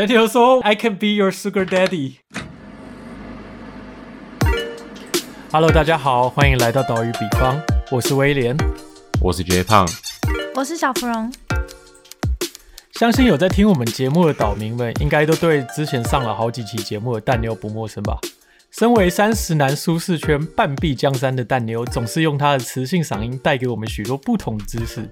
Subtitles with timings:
[0.00, 2.14] Daniel 说：“I can be your sugar daddy。”
[5.52, 8.56] Hello，大家好，欢迎来到岛屿比方，我是威廉，
[9.20, 9.86] 我是 J 胖，
[10.54, 11.30] 我是小芙蓉。
[12.92, 18.18] 相信有在听我们节目的岛民们，应该都对之前上了好几期节目的蛋妞不陌生吧？
[18.70, 25.06] 身为三十男舒适圈半壁江山的蛋妞，总是用她的磁性嗓音带给我们许多不同的知识。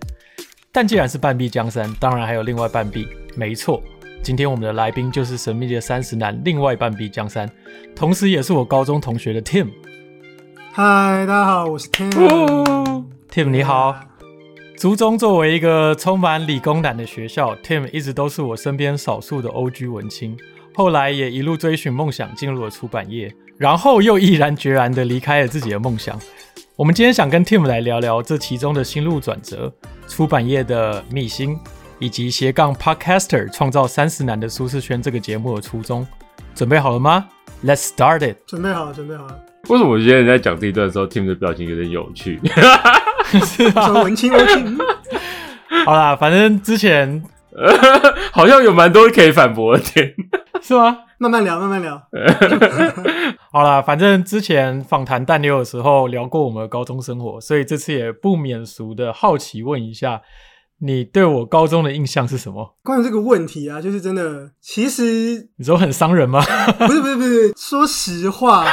[0.73, 3.07] 但既然是半壁江山，当然还有另外半壁。
[3.37, 3.83] 没错，
[4.23, 7.51] 今天我们的来宾就是神秘的三十男另外半壁江山，
[7.97, 9.69] 同时也是我高中同学的 Tim。
[10.73, 13.05] 嗨，大家好，我是 Tim。
[13.31, 13.97] Tim 你好。
[14.77, 20.37] 族中作为一个充满理工男的学校，Tim 一直都是我身边少数的 OG 文青。
[20.75, 23.35] 后来也一路追寻梦想，进入了出版业。
[23.57, 26.17] 然后又毅然决然地离开了自己的梦想。
[26.77, 29.73] 我们今天想跟 Tim 来聊聊这其中的心路转折、
[30.07, 31.59] 出版业的秘辛，
[31.99, 36.07] 以及斜杠 Podcaster 创造三十男的舒适圈这个节目的初衷。
[36.55, 37.27] 准备好了吗
[37.65, 38.37] ？Let's start it。
[38.47, 39.41] 准备好了，准备好了。
[39.69, 42.41] 为什么我觉得你在讲这一段的时候，Tim 的表情有点有趣？
[43.45, 43.89] 是吧？
[44.03, 44.79] 文青文青。
[45.85, 47.23] 好啦，反正之前
[48.33, 50.15] 好像有蛮多可以反驳的点，
[50.63, 50.99] 是吗？
[51.19, 52.01] 慢慢聊，慢慢聊。
[53.53, 60.23] 好啦，反正之前访谈蛋妞的时候聊过我们的高中生活，所以这次也不免俗的好奇问一下，
[60.81, 62.77] 你对我高中的印象是什么？
[62.83, 66.41] 关于这个问题啊，就是真的，其实你说很伤人吗？
[66.87, 68.67] 不是不是不是，说实话，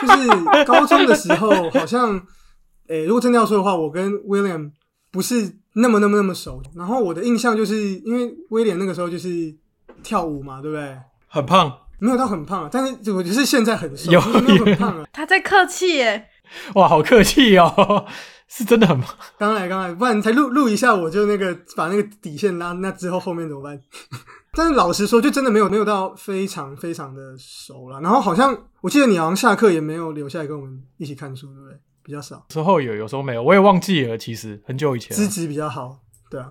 [0.00, 2.20] 就是高中的时候，好像，
[2.88, 4.70] 诶，如果真的要说的话，我跟 William
[5.10, 6.62] 不是那么那么那么熟。
[6.76, 9.54] 然后我的印象就是因为威廉那个时候就是
[10.02, 10.96] 跳舞嘛，对不对？
[11.26, 11.72] 很胖。
[12.00, 15.04] 没有到很胖，但是我就是现在很瘦，有没有很胖啊？
[15.12, 16.28] 他在客气耶，
[16.76, 18.06] 哇，好客气哦，
[18.50, 19.06] 是真的很忙。
[19.38, 23.78] 刚来刚来，不然你才录录一下，我就那个把那个底线拉，那之后后面怎么办？
[24.54, 28.00] 但是老实说，就真的没有没有到非常非常的熟了。
[28.00, 31.78] 然后好像我记得你好像下课也没有留下来跟我们一起看书，对不对？
[32.02, 32.46] 比较少。
[32.48, 34.16] 时候有，有时候没有，我也忘记了。
[34.16, 35.98] 其实很久以前，资质比较好，
[36.30, 36.50] 对啊。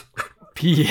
[0.54, 0.86] 屁，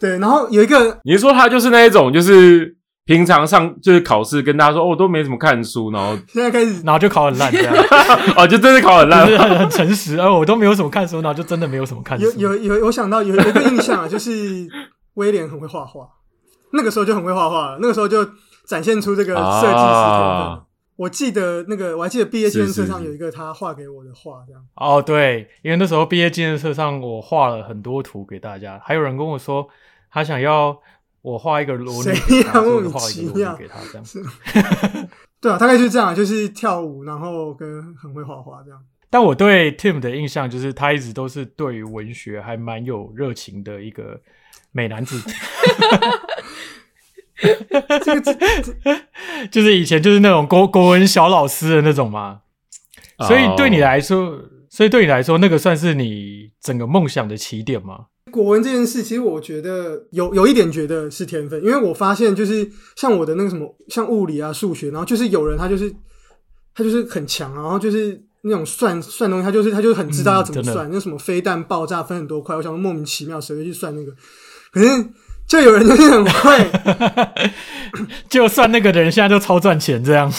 [0.00, 0.18] 对。
[0.18, 2.75] 然后有一个，你是说他就是那一种，就是。
[3.06, 7.72] 平常上就是考试，跟大家说哦，都没怎么看书，然后现在开始，然后就考很烂这样，
[8.36, 12.24] 哦，就真的考很烂，很很诚实，哦，我都没有什么看书，然后就真的没有什么看书。
[12.36, 14.66] 有有有，我想到有有一个印象啊，就是
[15.14, 16.04] 威廉很会画画，
[16.72, 18.28] 那个时候就很会画画了，那个时候就
[18.66, 20.60] 展现出这个设计师天分。
[20.96, 24.60] 我记得那个，我还记得毕业纪念册上有一个他画给我的画，这样。
[24.74, 29.68] 哦，对，因为那时候毕业纪念册上我画了很多图给大家，还有人跟我说
[30.10, 30.76] 他想要。
[31.26, 32.12] 我画一个裸女，
[32.54, 34.06] 莫名其妙给他这样。
[35.42, 38.80] 对啊，大概就是这样，就是跳舞，然后跟很会画画这样。
[39.10, 44.20] 但我对 Tim 的印象就是，他一直都是对于文学还蛮有热情的一个
[44.70, 45.20] 美男子。
[48.04, 48.34] 这个
[49.50, 52.42] 就是以前就是那种国国文小老师的那种嘛。
[53.26, 58.06] 所以对你来说，所以对你来说，那个算是你整个梦想的起点吗？
[58.30, 65.94] 国文这件事，其实我觉得有有一点觉得是天分，因为我发现就是像我的那个什么，像物理啊、数学，然后就是有人他就是
[66.74, 74.12] 他就是很强，然后就是那种算算东西，他就是他就很知道要怎么算，那什么飞弹爆炸分很多块，我想莫名其妙谁会去算那个？
[74.72, 75.06] 可是
[75.46, 76.70] 就有人就是很会，
[78.28, 80.30] 就算那个的人现在就超赚钱这样。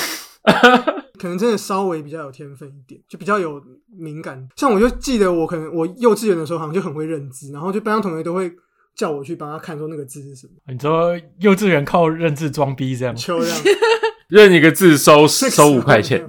[1.17, 3.61] 可能真的稍微比较有天分一点，就比较有
[3.97, 4.47] 敏感。
[4.55, 8.51] 像我就记得，我可能我幼稚园的时候好像就很会认字，然后就班上同学都会
[8.95, 10.53] 叫我去帮他看说那个字是什么。
[10.71, 13.15] 你说幼稚园靠认字装逼这样？
[13.15, 13.59] 就这样，
[14.29, 16.25] 认一个字收收五块钱。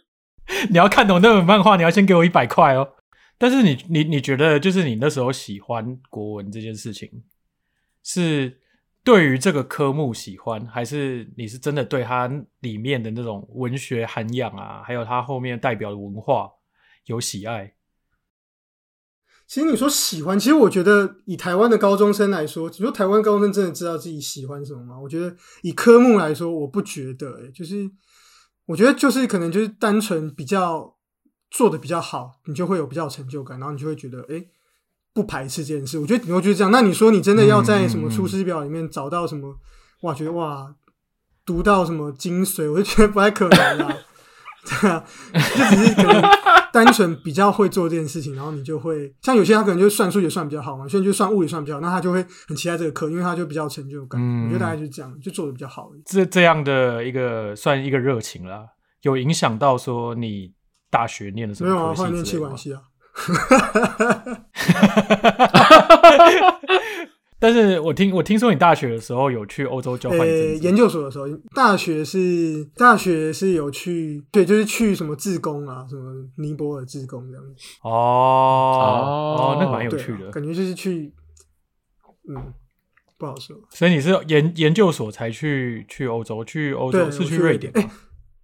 [0.70, 2.88] 你要看懂那本漫画，你要先给我一百块哦。
[3.38, 7.08] 但是你你你觉得，就是你那时候喜欢国文这件事情
[8.02, 8.58] 是？
[9.02, 12.30] 对于这个科目喜欢，还是你是真的对它
[12.60, 16.50] 里面的那种文学涵养啊，还有它后面代表的文化
[17.06, 17.74] 有喜爱？
[19.46, 25.00] 其实你说喜欢，其实我觉得以台湾的高中生来说，你说台湾高中生真的知道自己喜欢什么吗？
[25.00, 27.48] 我觉得以科目来说，我不觉得。
[27.48, 27.90] 就是
[28.66, 30.96] 我觉得就是可能就是单纯比较
[31.50, 34.44] 做的比较好，你就会有比较成就感，然后你就会觉得哎。
[35.20, 36.70] 不排斥这件事，我觉得你会觉得这样。
[36.70, 39.54] 那你说你真的要在什么《出师表》里面找到什么？
[40.00, 40.74] 哇，觉得哇，
[41.44, 43.96] 读到什么精髓，我就觉得不太可能啦。
[44.64, 46.22] 对啊，就只是可能
[46.72, 54.20] 单纯比较会做这件事情，然后你就会像有些他可能就算数学算比较好嘛，有些人就算物理算比较好，那他就会很期待这个课，因为他就比较成就感。
[54.44, 55.90] 我觉得大概就是这样，就做的比较好。
[56.04, 58.64] 这这样的一个算一个热情啦，
[59.02, 60.52] 有影响到说你
[60.90, 61.70] 大学念的什么？
[61.70, 62.80] 没有啊，换念气管系啊。
[63.20, 64.30] 哈哈哈哈
[66.30, 66.60] 哈！
[67.42, 77.94] 但是我听我听说你大学的时候有去欧洲交换一呃，研究所的时候，大学是大学是有去，对，就是去什么自贡啊，什么尼泊尔自贡这样子，哦哦
[79.38, 80.26] 哦，那蛮有趣的。
[80.26, 81.14] 啊感觉就是去，
[82.28, 82.52] 嗯，
[83.18, 83.56] 不好说。
[83.70, 87.72] 所以你是研研究所才去去欧洲，去欧，洲是去瑞典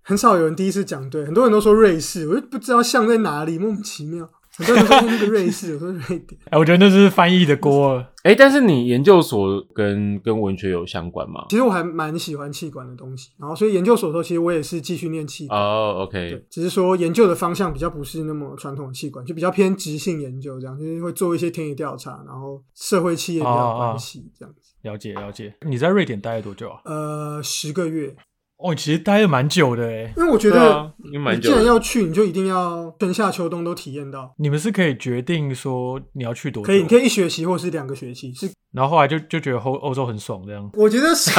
[0.02, 4.30] 很少有人第一次讲对，很多人都说瑞士，我就不知道像在哪里，莫名其妙。
[4.56, 6.40] 很多人都说那个瑞士， 我说瑞典。
[6.50, 8.04] 哎，我觉得那是翻译的锅。
[8.22, 11.44] 哎，但是你研究所跟跟文学有相关吗？
[11.48, 15.60] 其实我还蛮喜欢气管的东西，然后所以研究所的时候，其实我也是继续念气管。
[15.60, 24.72] 哦对，OK，，只是说研究的方向比较不是那么传统的气管，就比较偏直性研究，这样就是会做一些田野调查，然后社会企业比较有关系这样子。
[24.82, 25.54] 了解了解。
[25.66, 26.80] 你在瑞典待了多久啊？
[26.84, 28.16] 呃，十个月，
[28.58, 30.12] 哦，其实待了蛮久的哎。
[30.16, 31.64] 因为我觉得你既然。
[31.64, 34.34] 要去，你就一定要春夏秋冬都体验到。
[34.38, 40.68] 你们是可以决定说你要去多久，可以，你可以一学期或是两个学期，是然后后来就就觉得欧欧洲很爽这样。
[40.74, 41.30] 我觉得是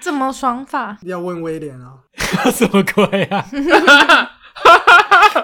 [0.00, 0.98] 怎么爽法？
[1.04, 1.94] 要问威廉啊。
[2.52, 3.44] 什么鬼啊？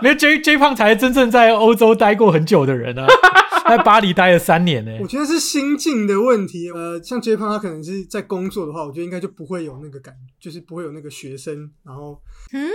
[0.02, 6.70] 没有 J J 胖才是真正在欧洲待过很久的人啊，他在巴黎待了三年呢、我觉得是心境的问题。
[6.70, 12.20] 呃，像 J 胖他可能是在工作的话，我觉得应该就不会有那个感，就是不会有那个学生，然后
[12.52, 12.68] 嗯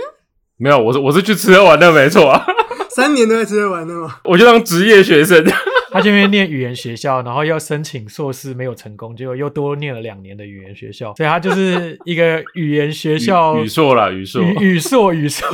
[0.56, 2.44] 没有，我是我是去吃喝玩乐，没错啊，
[2.90, 4.20] 三年都在吃喝玩的嘛。
[4.24, 5.44] 我就当职业学生。
[5.92, 14.40] 他这边念语言学校，然后要申请硕士没有成功，结果又多念了两年的语言学校，所以他就是一个语言学校语语硕啦，语硕。
[14.42, 15.46] 语语硕语硕。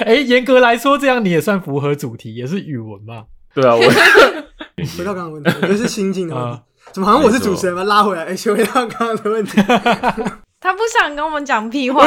[0.00, 3.24] 哎， 严格来说，这样你也算符合主题，也是语文嘛。
[3.54, 3.80] 对啊，我
[4.98, 6.62] 回到刚刚的问题，我觉得是心境的问题啊。
[6.92, 7.84] 怎么好像我是主持人吗？
[7.84, 9.60] 拉回来，哎、回到刚刚的问题。
[10.60, 12.02] 他不想跟我们讲屁话，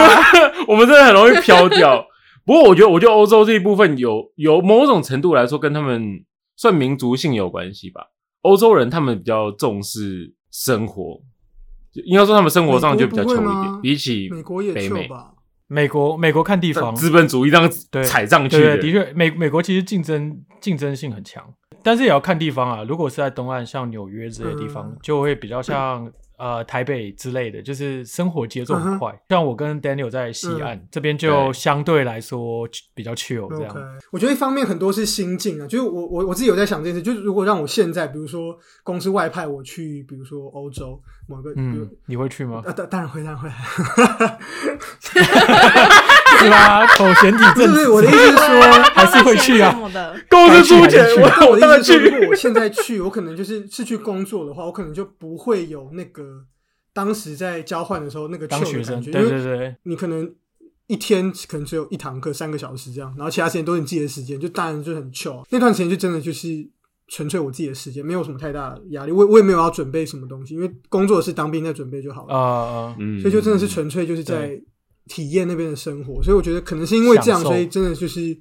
[0.67, 2.05] 我们真的很容易飘掉。
[2.45, 6.23] 不过我觉得，我觉得欧洲这一部分有有某种程度来说，跟他们
[6.55, 8.07] 算民族性有关系吧。
[8.41, 11.19] 欧洲人他们比较重视生活，
[11.93, 15.31] 就应该说他们生活上就比较穷一点，比起美国也北美吧？
[15.67, 21.43] 美国美国看地方，资本主义这样对踩上去的，对对，的确，美美国其实竞争竞争性很强，
[21.83, 22.83] 但是也要看地方啊。
[22.87, 29.19] 如果是在东岸，像纽约这些地方，嗯就会比较像呃台北之类的，就是生活节奏很快。
[29.29, 33.75] 像我跟 Daniel 在西岸、这边，就相对来说比较 chill 这样。
[34.11, 42.61] 我觉得一方面很多是心境啊，就是我我我自己有在想这件事，就是如果让我现在，比如说公司外派我去，比如说欧洲某个，嗯，你会去吗？
[42.65, 43.49] 啊，当当然会，当然会，
[46.37, 46.85] 是吧？
[46.95, 48.61] 口嫌体正直，不是，我的意思是说，
[48.93, 49.73] 还是会去啊。
[50.29, 52.27] 公司出钱我但我意思是说，如果去。
[52.27, 56.43] 我现在去，我可能就是是去工作的话，我可能就不会有那个
[56.93, 60.29] 当时在交换的时候那个当学生，的感觉，对因为对对，你可能
[60.87, 65.43] 一天可能只有一堂课三个小时这样，然后其他时间都是你自己的时间，就当然就很 chill。
[65.49, 66.47] 那段时间就真的就是
[67.07, 74.59] 纯粹我自己的时间，没有什么太大的压力，我我也没有要准备什么东西，因为工作是当兵在准备就好了，呃，嗯所以就真的是纯粹就是在
[75.07, 76.21] 体验那边的生活。
[76.21, 78.37] 所以我觉得可能是因为这样，所以真的就是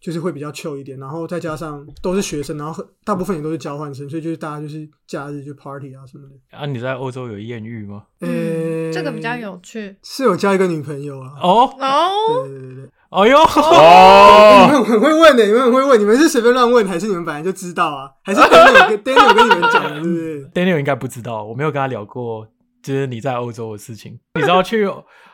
[0.00, 6.56] 就是会比较 chill 一点，然后再加上都是学生，然后很大部分也都是交换生，所以就是大家就是假日就 party 啊什么的。
[6.56, 8.04] 啊，你在欧洲有艳遇吗？
[8.20, 11.32] 呃、嗯，这个比较有趣是有交一个女朋友啊。
[11.42, 12.44] 哦，哦。
[12.44, 12.90] 对对对对。
[13.10, 18.08] 哦哟，哦，你们很会问的，你们很会问，你们是随便乱问，还是你们本来就知道啊？
[18.22, 22.46] 还是 Daniel 跟 Daniel 跟你们讲的，是不是？Daniel 应该不知道，我没有跟他聊过，
[22.80, 24.16] 就是你在欧洲的事情。
[24.36, 24.86] 你知道去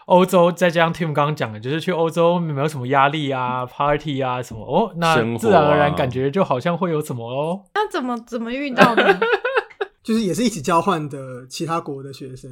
[0.06, 7.60] 欧洲，再加上 Tim 刚刚讲的，就是去欧洲没有什么压力啊、party 啊什么哦，那自然而然感觉就好像会有什么哦。
[7.74, 9.18] 那怎么怎么遇到的？
[10.04, 11.18] 就是也是一起交换的
[11.50, 12.48] 其他国的学生，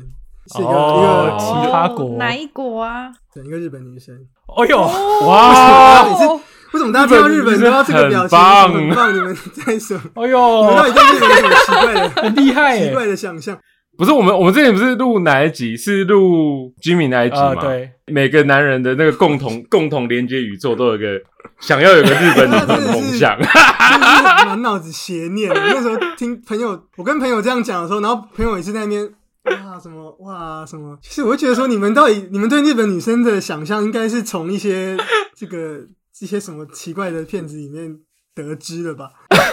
[0.52, 3.12] 是一个、哦一其他国哦哪一国啊？
[3.32, 4.12] 整一个日本女生。
[4.48, 4.80] 哦哟，
[5.26, 6.26] 哇，每次
[6.72, 8.36] 为什么大家听到日本都要这个表情？
[8.36, 9.14] 很棒很棒！
[9.14, 10.00] 你们在什么？
[10.16, 12.88] 哦你们到哟，底在日本有什么奇怪的、 很厉害耶！
[12.88, 13.56] 奇怪的想象？
[13.96, 15.76] 不是我们，我们之前不是录哪一集？
[15.76, 17.62] 是录 Jimmy 那一集啊，嘛？
[17.62, 21.20] 对，每个男人的那个共同 共同连接宇宙都有一个
[21.60, 23.38] 想要有个日本女朋友的梦想。
[23.40, 25.52] 真的是满脑子邪念。
[25.54, 29.08] 那时候听朋友，我跟朋友这样讲的时候，然后朋友也是在那边
[29.44, 34.96] 哇什么哇什么，其实我会觉得说，你们到底 你们对日本女生的想象，应该是从一些
[35.36, 35.80] 这个
[36.20, 37.96] 一些什么奇怪的片子里面
[38.34, 39.10] 得知了吧？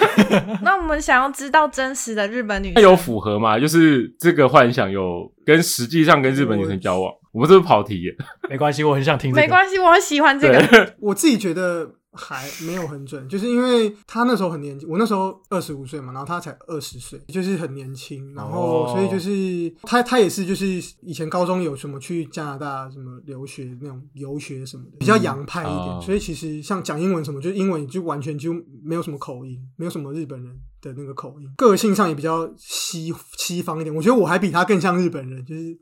[0.64, 3.60] 那我们想要知道真实的日本女生有符合吗？
[3.60, 8.16] 就是这个幻想有跟实际上跟日本女生交往，我们是不是跑题耶？
[8.50, 9.42] 没关系，我很想听这个。
[9.42, 10.96] 没关系，我很喜欢这个。
[11.00, 18.91] 我自己觉得还没有很准，就是因为他那时候很年轻，我那时候二十五岁嘛，然后他才二十岁，就是很年轻，然后哦。
[18.91, 20.65] 所以就是他他也是就是
[21.01, 28.53] 以前高中有什么去加拿大什么留学那种游学什么的，比较洋派一点，哦所以其实像讲英文什么，就是英文就完全就
[28.84, 35.77] 没有什么口音，没有什么日本人的那个口音，个性上也比较西西方一点，我觉得我还比他更像日本人，就是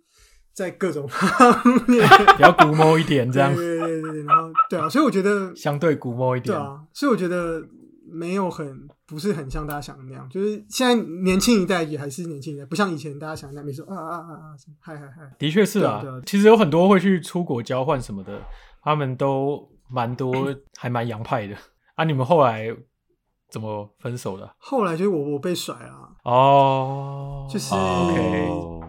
[0.54, 2.08] 在各种方面。
[2.38, 3.89] 比较古某一点这样，对对
[4.24, 6.56] 然后对啊，所以我觉得 相对古摸一点。
[6.56, 7.62] 对啊，所以我觉得
[8.12, 14.46] 没有很不是很像大家想的那样，就是现在年轻一代也还是年轻一代，不像以前大家想的那样，每次啊啊啊啊
[14.80, 18.42] 嗨嗨嗨，的确是啊对啊对啊，其实有很多会去出国交换什么的，
[18.82, 20.34] 他们都蛮多，
[20.78, 21.56] 还蛮洋派的。
[21.96, 22.68] 啊，你们后来
[23.52, 24.56] 怎么分手的？
[24.58, 28.80] 后来就是我我被甩了啊，哦，就是哦 OK，哦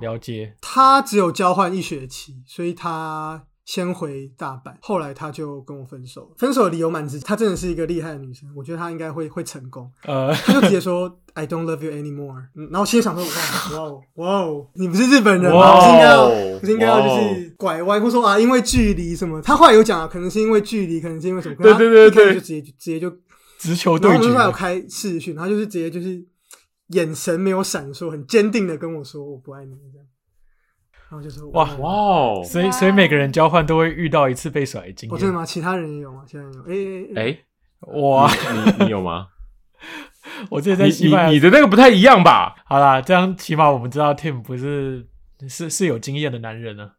[0.00, 0.56] 了解。
[0.60, 6.28] 他只有交换一学期，所以他先回大阪，后来他就跟我分手了。
[6.36, 9.90] 分手的理由蛮直接，她真的是一个厉害的女生，我觉得她应该会会成功。
[10.04, 15.78] 呃，他就直接说 I don't love you anymore，嗯然后心里想说哇哇哦哇哦，你不是日本人吗？
[15.88, 16.28] 应该要
[16.60, 19.40] 不是应该要就是拐弯，或说啊因为距离什么？
[19.40, 21.56] 他后来有讲啊，可能是因为距离，可能是因为什么？
[21.56, 23.10] 对对对对就直接直接就，
[23.58, 26.22] 直球然后我们对决那时候还有开视讯，他就是直接就是
[26.88, 30.06] 眼神没有闪烁，很坚定的跟我说我不爱你这样，
[31.10, 35.12] 然后就是哇哇哦，所以所以每个人交换都会遇到一次被甩的经验。
[35.14, 35.44] 我真的吗？
[35.44, 36.22] 其他人也有吗？
[36.26, 37.16] 其他人有？
[37.16, 37.38] 哎哎
[37.92, 38.30] 哇，
[38.78, 39.28] 你你有吗？
[40.50, 42.54] 我之前在你西班牙你你的那个不太一样吧？
[42.64, 45.06] 好啦，这样起码我们知道 Tim 不是
[45.48, 46.92] 是是有经验的男人呢，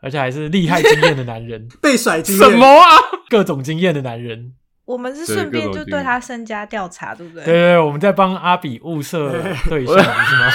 [0.00, 2.86] 而且还是厉害经验的男人， 被甩经验什么啊？
[3.28, 4.54] 各种经验的男人。
[4.84, 7.44] 我们是对顺便就对他身家调查，对不对？
[7.44, 9.30] 对对对，我们在帮阿比物色
[9.68, 10.50] 对象，是吗？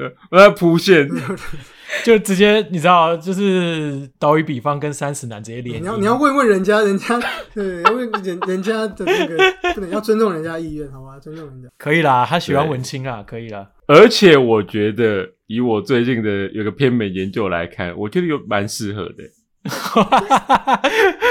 [0.00, 1.06] 对，我在铺线，
[2.02, 5.82] 就直接你知道，就是岛屿比方跟三十男直接连。
[5.82, 7.20] 你要你要问问人家，人家
[7.54, 9.36] 对，要问人人家的那个，
[9.74, 11.18] 不能要尊重人家意愿，好吧？
[11.20, 11.68] 尊重人家。
[11.76, 13.68] 可以啦，他喜欢文青啊，可以啦。
[13.86, 19.24] 而且我觉得以我最近的有个偏美研究来看，我觉得有蛮适合的。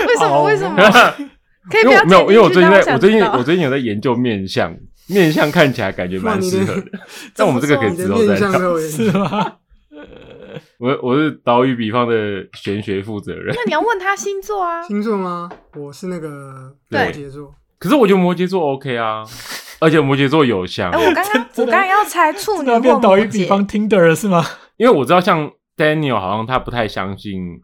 [0.07, 0.35] 为什么？
[0.35, 0.75] 哦为什么？
[1.71, 4.75] 可以不要因为我没有，因为我最近在，我最近我最近有在研究面相，
[5.09, 6.85] 面相看起来感觉蛮适合的。
[7.35, 8.59] 但我们这个可以你的之后再面相聊。
[8.59, 9.55] 都有是吗？
[10.79, 12.15] 我我是岛屿比方的
[12.53, 14.81] 玄学负责人，那你要问他星座啊。
[14.83, 15.49] 星座吗？
[15.75, 19.23] 我是那个摩羯座，可是我觉得摩羯座 OK 啊，
[19.79, 24.43] 而且摩羯座有像哎，，我刚刚我刚刚要猜处女那变岛屿比方羯，Tinder 了是吗？
[24.77, 27.59] 因为我知道像 Daniel 好像他不太相信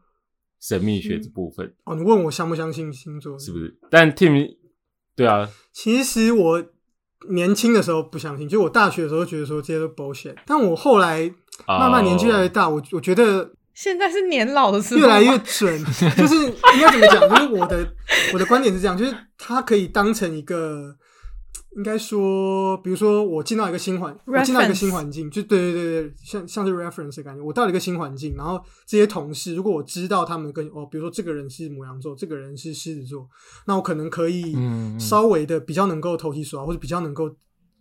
[0.61, 3.37] 神秘学这部分，哦，你问我相不相信星座？
[3.39, 3.75] 是不是？
[3.89, 4.55] 但 Tim
[5.15, 6.63] 对啊，其实我
[7.29, 11.31] 年轻的时候不相信，就我大学的时候觉得说这些都 bullshit，但我后来
[11.67, 15.83] 慢慢年纪越来越哦大，我我觉得现在是年老的时候，越来越准，
[16.15, 17.29] 就是应该怎么讲？
[17.29, 17.87] 就是我的
[18.33, 20.95] 我的观点是这样，就是它可以当成一个，
[21.75, 27.43] 应该说，比如说我进到一个新环，我进到一个新环境，就对对对对，像像是 reference 的感觉。
[27.43, 33.27] 我到了一个新环境，然后这些同事，如果我知道他们跟哦，比如说这个人是母羊座，这个人是狮子座，
[33.67, 34.55] 那我可能可以
[34.97, 37.29] 稍微的比较能够投其所好，或者比较能够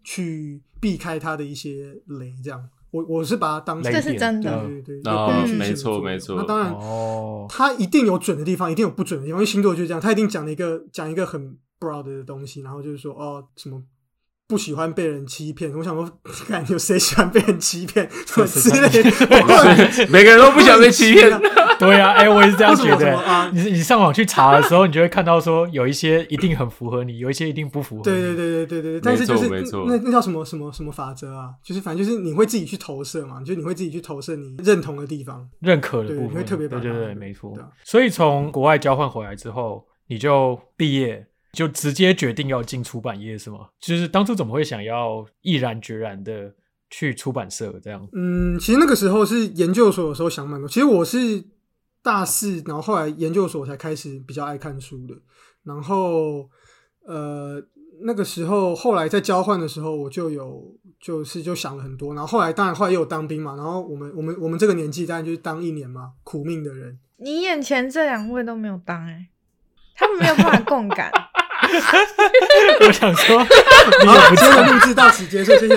[0.03, 2.69] 去避开他的一些雷，这样。
[2.91, 4.69] 我我是把它当成雷这是真对的。
[4.85, 13.83] 对对，哦有根据性的没错没错那当然，哦，它一定有准的地方，一定有不准的地方，因为星座就是这样，他一定讲了一个讲一个很 broad 的东西，然后就是说哦什么。
[14.47, 20.07] 不喜欢被人欺骗，我想说，看有谁喜欢被人欺骗，什么之类的。
[20.11, 21.31] 每个人都不想被欺骗。
[21.79, 23.51] 对啊，哎、我也是这样觉得啊。
[23.55, 28.05] 你你上网去查的时候，你就会看到说，有一些一定很符合你，有一些一定不符合你。
[28.05, 31.55] 对对对对对对，但是就是没错那那叫什么什么什么法则啊？
[31.65, 35.49] 就是反正就是你会自己去投射嘛，就是你会自己去投射你认同的地方。
[35.61, 37.67] 认可的部分，对你会特别对对没错啊。
[37.83, 43.69] 所以从国外交换回来之后，你就毕业，就直接决定要进出版业是吗？
[43.81, 46.53] 就是当初怎么会想要毅然决然的
[46.91, 48.07] 去出版社这样？
[48.13, 50.69] 嗯，其实那个时候是研究所的时候想蛮多。
[50.69, 51.43] 其实我是
[52.03, 55.15] 大四，然后后来研究所才开始比较爱看书的。
[55.63, 56.51] 然后
[57.07, 57.63] 呃，
[58.03, 62.15] 那个时候后来在交换的时候，我就有就是就想了很多。
[62.15, 63.57] 然后后来当然后来也有当兵嘛。
[63.57, 66.99] 然后我们我们我们这个年纪当然就是当一年嘛，苦命的人。
[67.17, 69.29] 你眼前这两位都没有当哎、
[69.95, 71.11] 他们没有办法共感。
[72.87, 73.47] 我想说，
[74.03, 75.77] 你好也不，今天的录制到此结束，谢谢。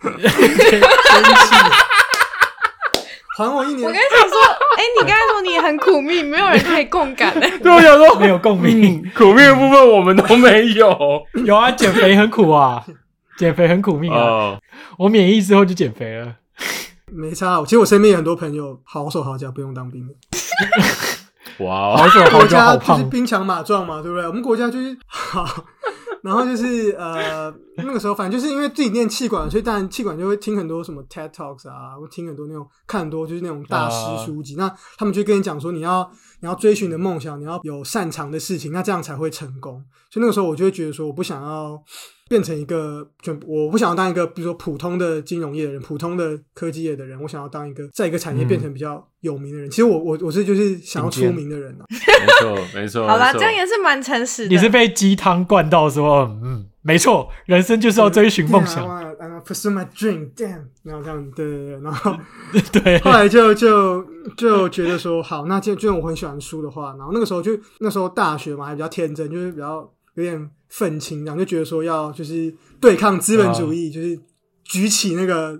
[0.00, 1.54] 气，
[3.36, 4.00] 还我一年我刚。
[4.00, 4.36] 才想说，
[4.76, 9.02] 哎、你刚才说你很苦命，没有人可以共感哎、 对，我想说没有共鸣。
[9.16, 11.22] 苦命的部分我们都没有。
[11.44, 12.84] 有啊，减肥很苦啊，
[13.38, 14.18] 减肥很苦命啊。
[14.18, 14.58] 哦，
[14.98, 16.34] 我免疫之后就减肥了。
[17.12, 20.14] 没差，其实我身边有很多朋友好手好脚，不用当兵的。
[21.60, 24.26] 哇哦，好久好 国家就是胖，兵强马壮嘛，对不对？
[24.26, 25.44] 我们国家就是 好，
[26.22, 34.54] 然后就是呃，那个时候反正就是因为自己念气管，所以当然气管就会听很多什么 TED Talks 啊，会听很多那种看很多就是那种大师书籍。
[34.56, 39.82] 那他们就跟你讲说，你要你要追寻你的梦想，你要有擅长的事情，那这样才会成功。
[40.10, 41.82] 所以那个时候我就会觉得说，我不想要
[42.30, 49.68] 变成一个，就我不想要当一个，比如说普通的金融业的人，普通的科技业的人，我想要当一个在一个产业变成比较有名的人。
[49.68, 51.84] 其实我我我是就是想要出名的人啊。
[51.90, 54.48] 没错没错，好啦，没错这样也是蛮诚实的。
[54.48, 60.30] 你是被鸡汤灌到说，嗯，没错，人生就是要追寻梦想，wanna, I wanna pursue my dream.
[60.36, 62.16] Damn，然后这样，对对对，然后
[62.72, 64.06] 对，后来就就
[64.36, 74.18] 就觉得说，好，那既既然我很喜欢书的话，然后那个时候就那时候大学嘛，还比较天真，就是比较有点愤青，然后就觉得说要就是对抗资本主义，就是
[74.64, 75.58] 举起那个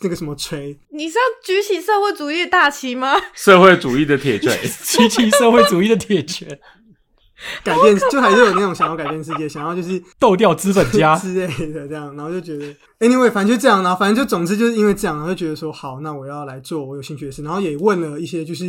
[0.00, 3.14] 那个什么锤，你是要举起社会主义的大旗吗？
[3.34, 4.52] 社会主义的铁锤，
[4.84, 6.48] 举起社会主义的铁拳，
[7.62, 18.64] 改变，就还是有那种想要改变世界，想要就是 斗掉资本家，之类的这样，然后就觉得，anyway，反正就这样，然后反正就总之就是因为这样，然后就觉得说好，那我要来做我有兴趣的事，然后也问了一些，就是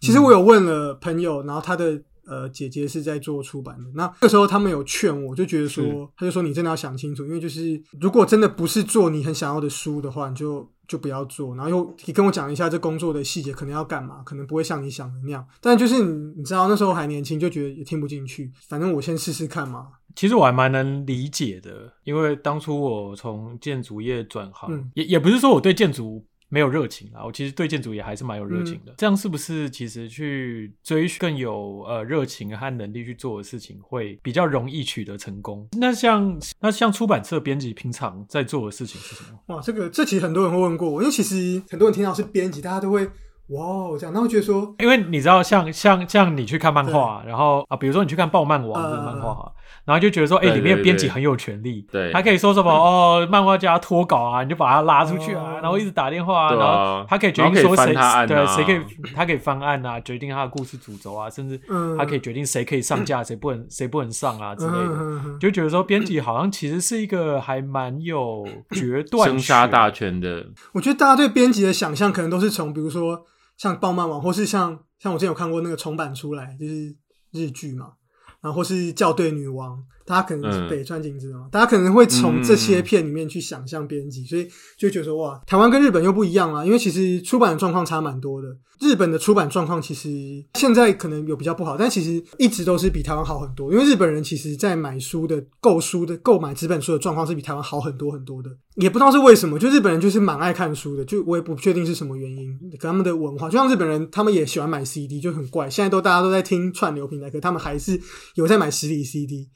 [0.00, 10.70] 其实我有问了朋友，然后他的呃姐姐是在做出版的，那那个时候他们有劝我，就觉得说，他就说你真的要想清楚，因为就是如果真的不是做你很想要的书的话，你就。
[10.88, 15.46] 就不要做，然后又你跟我讲一下这工作的细节，可能要干嘛，可能不会像你想的那样。
[15.60, 18.50] 但就是你你知道那时候还年轻，就觉得也听不进去。
[18.68, 19.88] 反正我先试试看嘛。
[20.16, 28.94] 其实我还蛮能理解的，因为当初我从建筑业转行，嗯也也不是说我对建筑没有热情啊，我其实对建筑也还是蛮有热情嗯的。
[28.96, 35.68] 这样是不是其实去追寻更有呃热情和能力去做的事情，会比较容易取得成功？
[35.78, 39.38] 那像那像出版社编辑平常在做的事情是什么？
[39.54, 43.06] 哇，这个这其实很多人会问过我，因为其实很多人听到是编辑，大家都会
[43.48, 49.52] 哇哦这样，然后觉得说，因为你知道像，像像你去看漫画，然后啊，比如说你去看爆漫王呃的漫画，
[49.84, 52.12] 然后就觉得说，哎、对里面编辑很有权利，对。
[52.12, 55.58] 他可以说什么哦，漫画家脱稿啊，你就把他拉出去啊，哦。
[55.62, 56.56] 然后一直打电话啊，啊。
[56.56, 58.26] 然后他可以决定说谁啊。
[58.26, 58.80] 对谁可以，
[59.14, 65.38] 他可以翻案啊，决定他的故事主轴啊，甚至嗯他可以决定谁可以上架，谁不能谁不能上啊之类的。
[65.40, 73.22] 就觉得说，编辑好像其实是一个还蛮有决断生杀大权的，我觉得大家对编辑的想象可能都是从比如说
[73.56, 76.94] 像爆漫网，或是像像我之前有看过那个重版出来，就是
[77.32, 77.92] 日剧嘛，
[78.40, 88.48] 然后是校对女王，大家可能是嗯北川景子嘛，大家可能会从这些片里面去想象编辑，所以就觉得说哇，台湾跟日本又不一样啊，因为其实出版的状况差蛮多的。
[88.80, 90.08] 日本的出版状况其实
[90.54, 93.72] 现在可能有比较不好，但其实一直都是比台湾好很多。
[93.72, 98.48] 因为日本人其实在买书的、购书的、购买纸本书的状况是比台湾好很多很多的。
[98.76, 105.68] 也不知道是为什么，就日本人就是蛮爱看书的，就我也不确定是什么原因，可他们的文化，就像日本人他们也喜欢买 CD，就很怪。
[105.68, 108.00] 现在都大家都在听串流平台，可他们还是
[108.36, 109.48] 有在买实体 CD。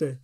[0.00, 0.16] 对，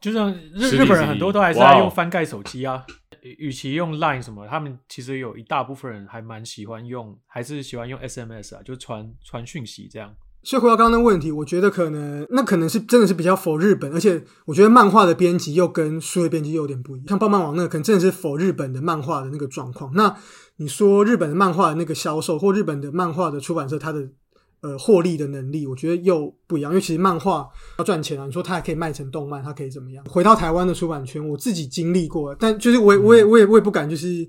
[0.00, 2.82] 就像日日本人很多都还是在用翻盖手机啊，
[3.20, 10.14] 与其用 Line 什么，他们其实有一大部分人还蛮喜欢用，还是喜欢用 SMS 啊，就传传讯息这样。
[10.42, 17.08] 所以回到刚刚的问题，我觉得可能那可能是真的是比较否日本，而且我觉得漫画的编辑又跟书的编辑又有点不一样。
[17.08, 19.92] 像棒棒网那个可能真的是否日本的漫画的那个状况。
[19.94, 20.16] 那
[20.56, 24.08] 你说日本的漫画的那个销售，或日本的漫画的出版社它的
[24.60, 26.72] 呃获利的能力，我觉得又不一样。
[26.72, 30.04] 因为其实漫画要赚钱啊，你说它还可以卖成动漫，它可以怎么样？
[30.06, 34.28] 回到台湾的出版圈，我自己经历过，但就是我也我也我也我也不敢就是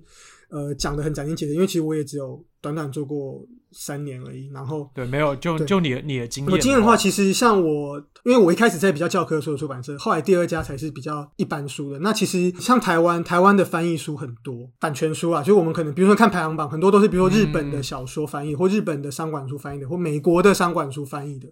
[0.49, 4.89] 呃讲的很斩钉截铁，因为其实我也只有短短做过三年而已，然后。
[4.93, 11.99] 对，没有就就你你的经验，我经验的话，其实像我，因为我一开始在比较教科书的出版社，后来第二家才是比较一般书的。
[11.99, 21.47] 那其实像台湾，台湾的翻译书很多，版权书啊，就我们可能比如说看排行榜，很多都是比如说日本的小说翻译，或日本的商管书翻译的，或美国的商管书翻译的。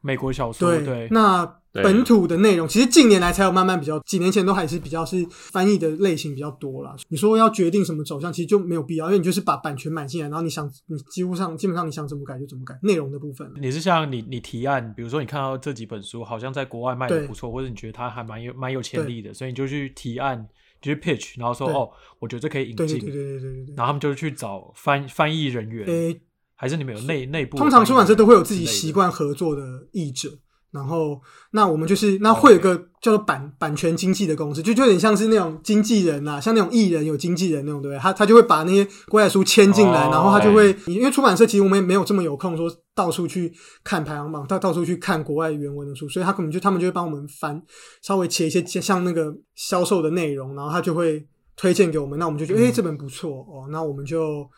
[0.00, 6.96] 美国小说对那本土的内容其实近年来才有慢慢比较几年前都还是比较是翻译的类型比较多啦。
[7.08, 13.48] 你说要决定什么走向其实就没有必要因为你就是把版权买进来然后你想你几乎上基本上你想怎么改就怎么改内容的部分。
[13.60, 20.44] 你是像你你提案比如说你看到这几本书好像在国外卖的不错或者你觉得它还蛮有蛮有潜力的所以你就去提案
[20.82, 22.86] 就是 pitch 然后说哦我觉得这可以引进。
[22.86, 26.20] 对对对对对然后他们就去找翻翻译人员。
[26.60, 27.56] 还是你们有内内部？
[27.56, 30.28] 通常出版社都会有自己习惯合作的译者，
[30.70, 31.18] 然后
[31.52, 37.98] 那我们就是那会有个叫做版版权经纪的公司，就就有点像是那种经纪人啊、像那种艺人有经纪人那种，对不对？
[37.98, 43.50] 他他就会把那些国外书签进来，哦然后他就会，因为出版社其实我们也没有这么有空说到处去
[43.82, 47.62] 看排行榜，到到处去看国外原文的书，所以他可能就他们就会帮我们翻，
[48.02, 51.26] 稍微切一些像那个销售的内容，然后他就会
[51.60, 54.48] 推荐给我们，那我们就觉得，哎、这本不错哦，那我们就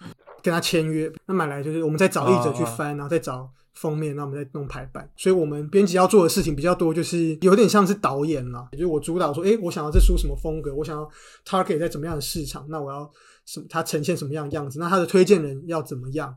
[0.40, 5.10] 跟他签约，那买来就是我们再找译者去翻，然后再找封面，那我们再弄排版。
[5.16, 11.10] 所以我们编辑要做的事情比较多，就是有点像是导演了，也就是我主导说，诶，我想要这书什么风格，我想要
[11.44, 13.10] target 在怎么样的市场，那我要
[13.46, 16.32] 什么它呈现什么样的样子，那它的推荐人要怎么样，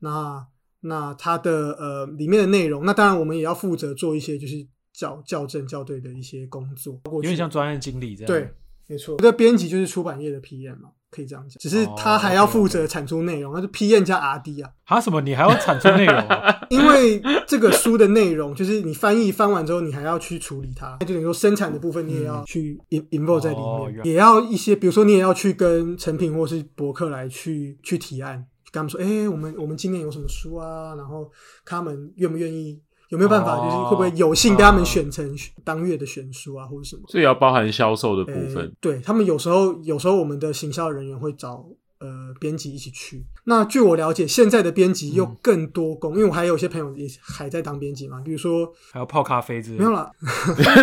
[0.00, 0.46] 那
[0.80, 8.26] 那它的呃里面的内容，那当然我们也要负责做一些就是校校正校对的一些工作，有点像专业经理这样。
[8.26, 8.54] 对，
[8.90, 10.90] 没错，我的编辑就是出版业的 PM 嘛。
[11.12, 14.70] 可以这样讲，只是他还要负责产出内容，那是 PM 加 RD 啊。
[14.84, 15.20] 啊什么？
[15.20, 16.60] 你还要产出内容啊？
[16.70, 23.56] 因为这个书的内容，就是你翻译翻完之后，你还要去处理它，就等于说生产的部分你也要去 involve 在里
[23.92, 28.36] 面，也要一些，比如说你也要去跟成品或是博客来去去提案，
[28.70, 30.94] 跟他们说，哎，我们我们今年有什么书啊？
[30.94, 31.28] 然后
[31.64, 32.80] 他们愿不愿意？
[33.10, 37.02] 有没有办法，就是会不会有幸被他们选成当月的选书啊，或者什么？
[37.08, 38.72] 这也要包含销售的部分。
[38.80, 41.66] 对他们有时候，有时候我们的行销人员会找
[41.98, 43.26] 呃编辑一起去。
[43.44, 49.78] 那据我了解，现在的编辑又更多工，因为我还有些朋友也还在当编辑嘛，比如说还要泡咖啡之类。
[49.78, 50.10] 没有了，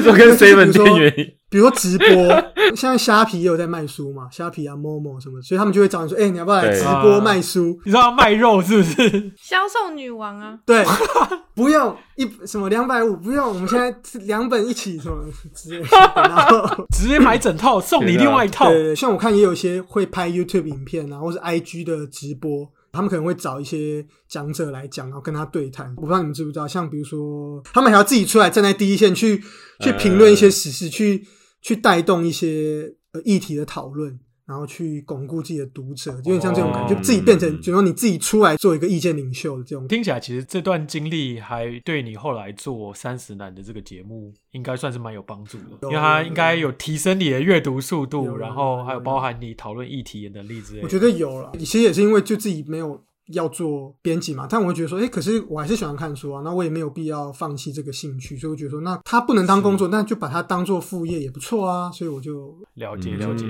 [0.08, 1.34] 我跟 seven 店员。
[1.50, 2.08] 比如说直播，
[2.76, 7.80] 现在虾皮也有在卖书嘛，虾皮啊、某某什么，所以他们就会找你说：“哎，你要不要来直播卖书？
[7.86, 10.84] 你知道卖肉是不是？”销售女王啊，对，
[11.56, 15.24] 不用一什么两百五，不用，我们现在两本一起什么
[15.56, 15.80] 直接，
[16.16, 18.70] 然后直接买整套送你另外一套。
[18.70, 22.70] 对，像我看也有一些会拍 YouTube 影片啊，或是 IG 的直播。
[22.94, 25.94] 他们可能会找一些讲者来讲，然后跟他对谈。
[25.98, 29.40] 我不知道你们知不知道，像比如说，他们还要自己出来站在第一线去
[29.82, 31.24] 去评论一些时事，去
[31.62, 34.20] 去带动一些呃议题的讨论。
[34.48, 39.86] 然后去巩固自己的读者，有点像这种感觉，就自己变成，就说你自己出来做一个意见领袖的这种。
[39.90, 50.82] 听起来，其实这段经历还对你后来做三十难的这个节目，应该算是蛮有帮助的，因为它应该有提升你的阅读速度，然后还有包含你讨论议题的能力之类。
[50.82, 63.46] 我觉得有了，其实也是因为就自己没有要做编辑嘛，但我会觉得说，哎，可是我还是喜欢看书啊，那我也没有必要放弃这个兴趣，所以我觉得说，那它不能当工作，那就把它当做副业也不错啊，所以我就了解了解。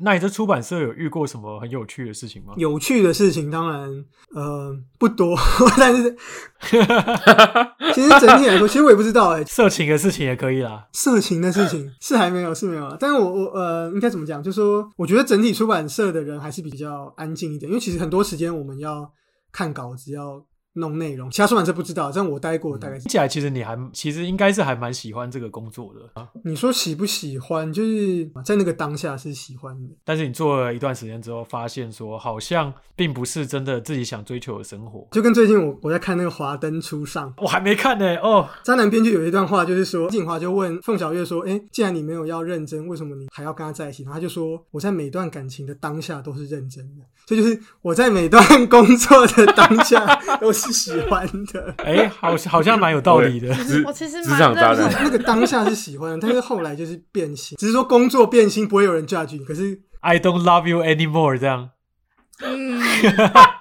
[0.00, 2.54] 那你这出版社有遇过什么很有趣的事情吗？
[2.56, 4.04] 有趣的事情当然
[4.34, 5.36] 呃不多，
[5.78, 6.16] 但是
[7.94, 10.86] 其实整体来说，其实我也不知道哎，色情的事情也可以啦。
[10.92, 14.42] 色情的事情是还没有是没有，但是我我呃应该怎么讲？
[14.42, 19.10] 就说我觉得整体出版社的人还是比较安静一点，因为其实很多时间我们要
[19.52, 20.44] 看稿子要。
[20.74, 26.28] 弄内容，其他出版社不知道，但我待过，大概听起来其实你还其实应该是还蛮喜欢这个工作的啊。
[26.44, 27.72] 你说喜不喜欢？
[27.72, 35.06] 就是在那个当下是喜欢的，但是你做了一段时间之后，发现说好像并不是真的自己想追求的生活。
[35.12, 38.16] 就跟最近我我在看那个《华灯初上》，我还没看呢。
[38.16, 53.48] 哦，渣男编剧有一段话，就是说静华就问凤小岳说：“哎，既然你没有要认真，为什么你还要跟他在一起？”然后他就说：“我在每段感情的当下都是认真的，这就是我在每段工作的当下 都是喜欢的。”哎，好，好像蛮有道理的。
[53.86, 57.56] 我其实职场渣男，那个当下是喜欢，但是后来就是变心。
[57.58, 61.70] 只是说工作变心不会有人 judge 你，可是 I don't love you anymore 这样。
[62.40, 62.80] 嗯，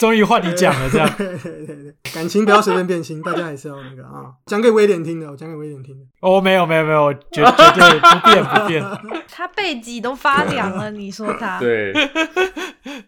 [0.00, 1.06] 终于换你讲了，这样。
[1.18, 6.04] 对对对，感情不要随便变心，大家还是要那个啊，讲给威廉听的，我讲给威廉听的。
[6.20, 8.82] 哦，没有没有没有，绝绝对不变不变。
[9.30, 11.60] 他背脊都发凉了，你说他？
[11.60, 11.92] 对。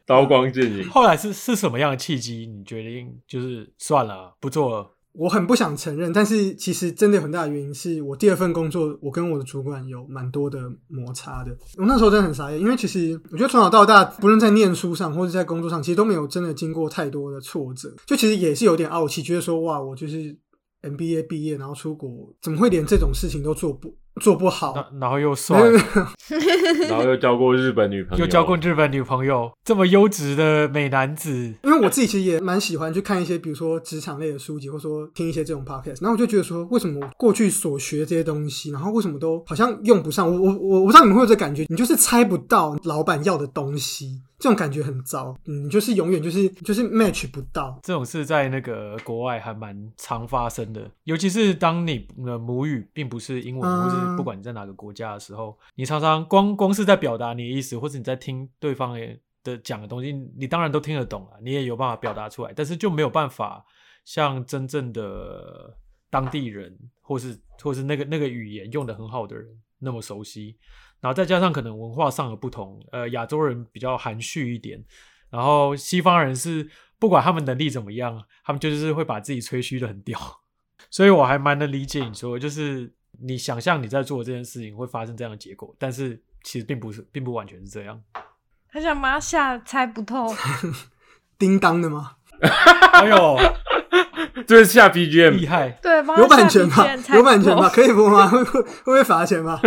[0.04, 0.86] 刀光剑影。
[0.90, 2.46] 后来是是什么样的契机？
[2.46, 4.90] 你决定就是算了，不做了。
[5.14, 11.54] 我很不想承认，但是其实真的有很大的原因是我第二份工作，我跟我的主管有蛮多的摩擦的。
[11.76, 20.34] 我那时候真的很傻眼，因为其实我觉得从小到大，不论在念书上或者在工作上，其实都没有真的经过太多的挫折，就其实也是有点傲气，觉得说哇，我就是
[20.82, 23.94] MBA 毕业，然后出国，怎么会连这种事情都做不？
[24.20, 25.58] 做不好，然后又帅，
[26.88, 31.32] 然后又交过日本女朋友，又交过日本女朋友，这么优质的美男子。
[31.62, 36.02] 因为我自己其实也蛮喜欢去看一些，比如说职场类的书籍，或者说听一些这种 podcast。
[36.02, 40.28] 然后我就觉得说，为什么过去所学这些东西，然后为什么都好像用不上？
[40.28, 44.22] 我我我我不知道你们会有这感觉，你就是猜不到老板要的东西。
[44.38, 47.78] 这种感觉很糟，嗯，就是永远就是就是 match 不到。
[47.80, 58.96] 这种事在那个国外还蛮常发生的，尤其是当你的母语并不是英文，或是不管你在哪个国家的时候，你常常光光是在表达你的意思，或者你在听对方
[59.42, 63.64] 的讲的东西，你当然都听得懂了，你也有办法表达出来，但是就没有办法
[64.04, 65.76] 像真正的
[66.10, 69.46] 当地人，或是或是那个那个语言用的很好的人
[69.78, 70.56] 那么熟悉。
[71.00, 74.84] 然后再加上可能文化上的不同，呃，亚洲人比较含蓄一点，
[75.30, 80.16] 然后西方人是不管他们能力怎么样，他们就是会把自己吹嘘的很屌，
[80.90, 88.00] 所以我还蛮能理解你说，就是你想象你在做这件事情会发生这样的结果，但是其实并不是，并不完全是这样。
[88.70, 90.26] 他想马下猜不透，
[91.38, 92.16] 叮当的吗？
[92.94, 93.38] 哎呦，
[94.46, 95.68] 这是下 BGM，厉害！
[95.82, 97.02] 对，帮 有版权吧 BGM？
[97.02, 97.60] 才有版权吧？
[97.60, 98.26] 播可以播吗？
[98.28, 99.60] 会会会不会罚钱吗？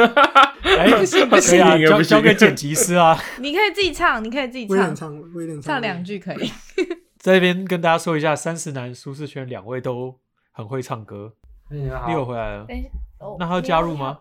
[0.64, 3.18] 哎，不行不可以啊，行不行交交给剪辑师啊。
[3.40, 6.52] 你可以自己唱，你可以自己唱，唱，威廉唱两句可以。
[7.20, 10.20] 在这边跟大家说一下，三十男舒适圈两位都
[10.52, 11.34] 很会唱歌。
[11.72, 12.84] 嗯，好，又回来了，哎，
[13.20, 14.20] 哦那他要加入吗？？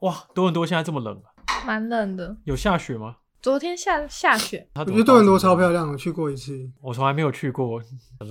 [0.00, 1.20] 哇，多伦多现在这么冷，
[1.66, 3.16] 蛮冷的，有下雪吗？
[3.42, 6.70] 昨天下下雪，他我觉得多伦多超漂亮，我去过一次。
[6.82, 7.80] 我从来没有去过，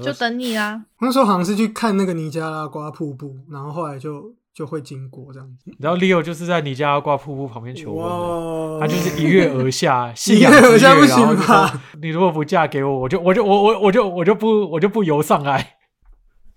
[0.03, 0.83] 就等你啦。
[0.99, 5.71] 我那时候好像是去看那个尼加拉瓜瀑布，然后后来就就会经过这样子。
[5.79, 11.81] 然后 Leo 就是在尼加拉瓜瀑布旁边求婚他就是一跃而下， 一信仰跃而下不行吧？
[12.01, 15.77] 你如果不嫁给我，我就我就我我我就我就不我就不游上来。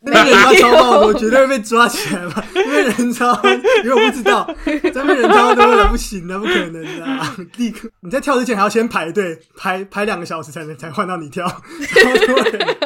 [0.04, 2.44] 那个人他超爆我，绝对会被抓起来吧？
[2.54, 3.32] 因为人超，
[3.84, 4.52] 因为我不知道，
[4.92, 7.36] 咱们人超多的，不行的，不可能的、啊。
[7.56, 12.76] 立刻，你在跳之前还要先排队，排排两个小时才能才换到你跳， 超多人。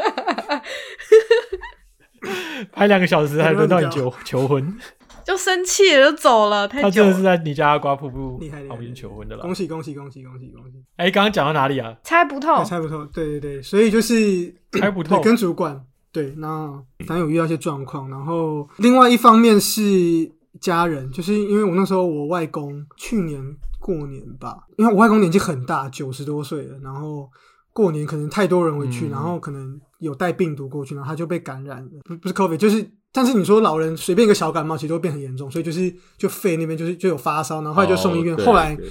[2.73, 4.77] 拍两个小时才轮到你求求婚，
[5.25, 7.13] 就生气了，就走了，太他久了。
[7.13, 8.63] 真的是在尼加拉瓜瀑布厉害
[8.95, 9.55] 求婚的了恭。
[9.55, 10.73] 喜恭喜恭喜恭喜恭喜！
[10.97, 11.95] 哎，刚刚讲到哪里啊？
[12.03, 15.81] 猜不透，猜不透，对对对，所以就是猜不透对跟主管
[16.17, 16.67] 对，那
[17.07, 19.83] 反正有遇到一些状况，然后另外一方面是
[20.63, 23.39] 家人，就是因为我那时候我外公去年
[23.79, 27.29] 过年吧，因为我外公年纪很大，九十多岁了，然后
[27.75, 29.11] 过年可能太多人回去，嗯。
[29.11, 32.91] 然后可能有带病毒过去，然后他就被感染了，不不是 COVID，就是。
[33.13, 38.87] 但是你说老人随便一个小感冒，其实都变很严重，所以就是就肺那边就是就有发烧，然后后来就送医院，后来对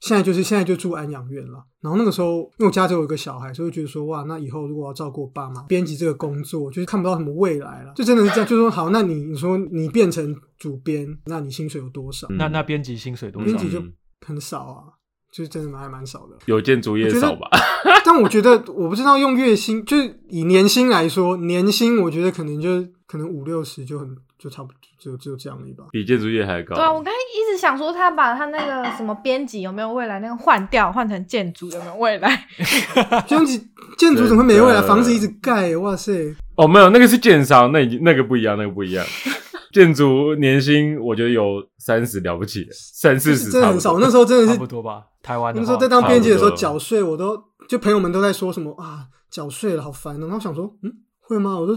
[0.00, 1.64] 现在就是现在就住安养院了。
[1.80, 7.92] 然后那个时候，因为我家只有一个小孩，所以就觉得说，哇，那以后如果要照顾我爸妈，编辑这个工作，就是看不到什么未来了。
[7.94, 12.26] 就真的是这样，就说好，那你你说你变成主编，那你薪水有多少？
[12.30, 13.58] 嗯那那编辑薪水多少编？
[13.58, 13.92] 辑就嗯
[14.26, 14.82] 很少啊，
[15.30, 16.36] 就是真的蛮还蛮少的。
[16.46, 17.48] 有建筑业少吧？
[18.04, 25.84] 但我觉得，我不知道用月薪，就是以年薪来说，年薪我觉得可能就可能五六十就很就差不多，只有只有这样而已吧。
[25.90, 26.74] 比建筑业还高。
[26.74, 32.46] 对啊，我刚才一直想说，他把他那个什么编辑有没有未来那个换掉，换成建筑有没有未来？
[33.26, 33.64] 建筑
[33.96, 34.82] 建筑怎么会没未来？
[34.82, 36.34] 房子一直盖，哇塞！
[36.56, 39.04] 哦，没有，那个是建商，那已经那个不一样，那个不一样。
[39.72, 43.98] 建筑年薪我觉得有三十了不起了，三四十真的很少。
[43.98, 45.02] 那时候真的是差不多吧。
[45.22, 47.36] 台湾那时候在当编辑的时候缴税，我都
[47.68, 50.20] 就朋友们都在说什么啊，缴税了好烦哦。
[50.20, 51.58] 然后我想说，嗯，会吗？
[51.58, 51.74] 我都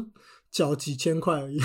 [0.52, 1.60] 缴几千块而已，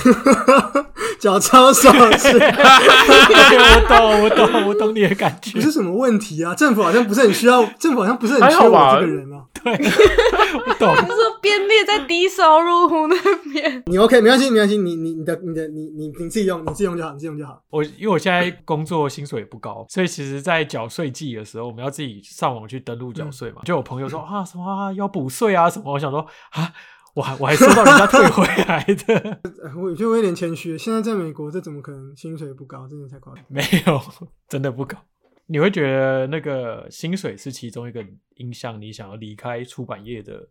[1.19, 5.61] 缴超少钱，我懂，我懂，我懂你的感觉不。
[5.61, 6.55] 是什么问题啊。
[6.55, 9.45] 政府好像不是很需要，政府好像不是很缺我还好吧这个人啊。
[9.65, 10.95] 我懂。
[10.95, 13.17] 他说编列在低收入户那
[13.51, 17.63] 边，你 OK 没关系，没关系，你你你的你的你你你自己用，你自己用就好，你自己用就好。
[17.71, 23.63] 我因为我现在工作薪水也不高，所以其实，在缴税季的时候，我们要自己上网去登录缴税嘛。
[23.65, 26.21] 就有朋友说啊什么啊要补税啊什么，我想说
[26.51, 26.71] 啊，
[27.15, 32.89] 我还我还收到人家退回来的，呃 我觉得我有点谦虚，现在在美国，这怎么可能薪水不高？
[32.89, 33.45] 真的太夸张。
[33.49, 34.01] 没有，
[34.49, 34.99] 真的不高。
[35.47, 38.05] 你会觉得那个薪水是其中一个
[38.37, 40.49] 影响你想要离开出版业的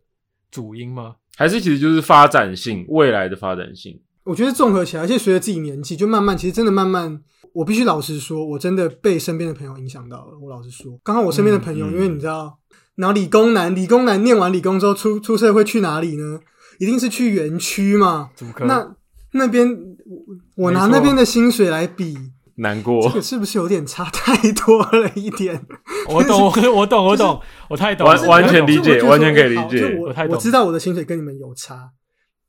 [0.50, 1.16] 主因吗？
[1.36, 4.00] 还是其实就是发展性，未来的发展性。
[4.22, 7.20] 我觉得综合起来，而且随着自己年纪，就慢慢，其实真的慢慢，
[7.52, 10.38] 我必须老实说，我真的被身边的朋友影响到了。
[10.38, 12.58] 我老实说，刚好我身边的朋友，因为你知道，
[12.94, 16.40] 然后理工男，理工男念完理工之后出出社会去哪里呢？
[16.78, 18.30] 一定是去园区嘛。
[18.60, 18.94] 那
[19.32, 19.68] 那边
[20.06, 22.16] 我我拿那边的薪水来比，
[22.56, 23.02] 难过。
[23.08, 25.66] 这，个是不是有点差太多了一点？
[26.08, 28.06] 我懂，我我懂，我懂，我太懂。
[28.08, 29.96] 了，完完全理解完全可以理解。
[29.98, 30.38] 我我太懂。
[30.38, 31.90] 知道我的薪水跟你们有差，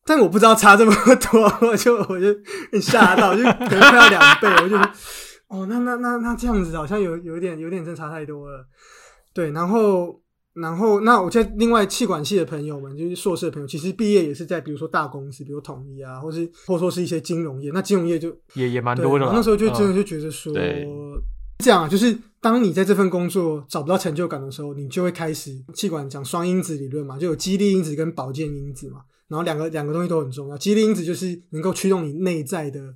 [0.06, 0.94] 但我不知道差这么
[1.32, 2.28] 多， 我就我就
[2.72, 4.78] 很吓到，就可能快要两倍，我就
[5.48, 8.68] 哦，那那那那这样子好像有有一点有点真差太多了。
[9.34, 10.22] 对，然后
[10.56, 19.26] 然后那我在另外气管系的朋友们，就是硕士的朋友，其实毕业也是在比如说大公司，比如统一啊，或是或者说是一些金融业，那金融业就也也蛮多的。
[19.34, 20.88] 那时候就真的嗯就觉得说，对
[21.60, 30.58] 这样啊，就是当你在这份工作找不到成就感的时候，你就会开始气管讲双因子理论嘛，就有激励因子跟保健因子嘛，然后两个两个东西都很重要。
[30.58, 32.94] 激励因子就是能够驱动你内在的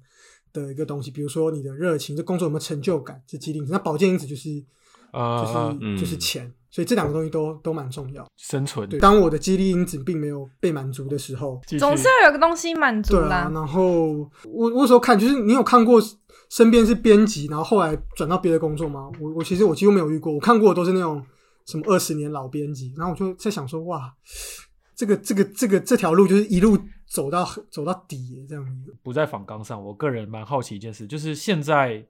[0.53, 3.71] 的一个东西，比如说你的热情，这工作有没有成就感，是激励因子。
[3.71, 4.49] 那保健因子就是
[5.11, 8.25] 就是、就是钱，所以这两个东西都都蛮重要。
[8.37, 13.51] 生存对，当我的激励因子并没有被满足的时候，总是要有个东西满足对啊，啦。
[13.53, 14.09] 然后
[14.45, 16.01] 我我有时候看，就是你有看过
[16.49, 19.09] 身边是编辑，然后后来转到别的工作吗？
[19.19, 21.23] 我我其实我几乎没有遇过，我看过的都是那种
[21.65, 24.13] 什么二十年老编辑，然后我就在想说，哇，
[24.95, 26.77] 这个这个这个这条路就是一路
[27.07, 28.95] 走到走到底耶这样子。
[29.03, 32.05] 不在仿纲上，我个人蛮好奇一件事，就是现在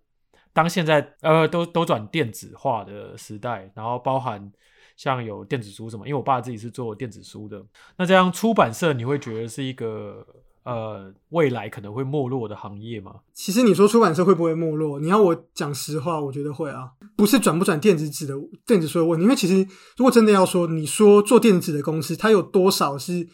[0.54, 4.52] 当现在呃都都转电子化的时代，然后包含
[4.98, 7.64] 像有电子书什么，因为我爸自己是做电子书的，
[7.98, 10.26] 那这样出版社你会觉得是一个
[10.64, 13.16] 呃未来可能会没落的行业吗？
[13.34, 15.00] 其实你说出版社会不会没落？
[15.00, 18.34] 你要我讲实话，我觉得会啊，不是转不转电子纸的
[18.66, 19.24] 电子书的问题。
[19.24, 23.30] 因为其实如果真的要说，你说做电子的公司，它有多少是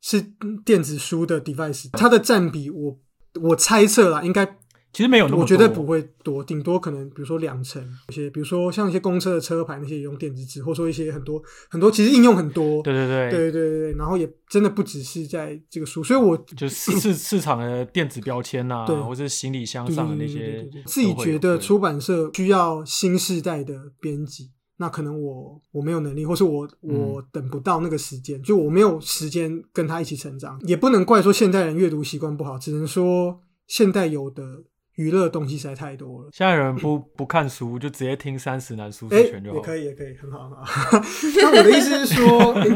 [0.00, 0.20] 是
[0.64, 1.88] 电子书的 device？
[1.92, 2.98] 它的占比我，
[3.42, 4.58] 我猜测啦，应该
[4.92, 12.82] 其实没有那么多，我觉得不会多，顶多可能比如说两成，有些比如说像一些公车的车牌那些也用电子纸，或者说一些很多很多，其实应用很多。
[12.82, 13.30] 对对对。
[13.30, 18.96] 对对对对，然后也真的不只是在这个书，所以我就市市市场的电子标签呐、对。
[18.96, 34.64] 或者是行李箱上的那些自己觉得出版社需要新时代的编辑，那可能我我没有能力，或是我我等不到那个时间，就我没有时间跟他一起成长，也不能怪说现代人阅读习惯不好，只能说现代有的
[34.98, 36.28] 娱乐东西实在太多了。
[36.32, 39.60] 现在人不 不看书，就直接听三十男舒哎、适圈就好了。
[39.60, 40.64] 也可以，也可以，很好，很好。
[41.40, 42.68] 那我的意思是说， 诶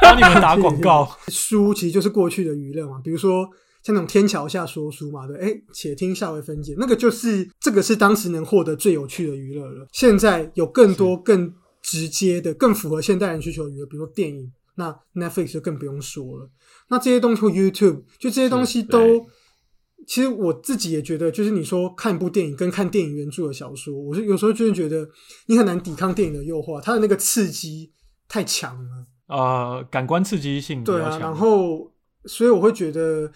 [0.00, 1.10] 帮你们打广告。
[1.26, 3.44] 书其实就是过去的娱乐嘛，比如说
[3.82, 9.88] 像那种天桥下说书嘛，对，哎，且听下回分解，那个就是这个是当时能获得最有趣的娱乐了。
[9.90, 11.52] 现在有更多更
[11.82, 16.48] 直接的、更符合现代人需求的娱乐，比如说电影，那 Netflix 就更不用说了。
[16.90, 19.24] 那这些东西或 YouTube，就这些东西都对。
[20.06, 25.08] 其实我自己也觉得，就是你说看一部电影跟看电影原著的小说，我是有时候真的觉得
[25.46, 27.92] 你很难抵抗电影的诱惑，它的那个刺激
[28.28, 29.06] 太强了。
[29.26, 31.92] 呃，感官刺激性比对啊，然后
[32.26, 33.30] 所以我会觉得，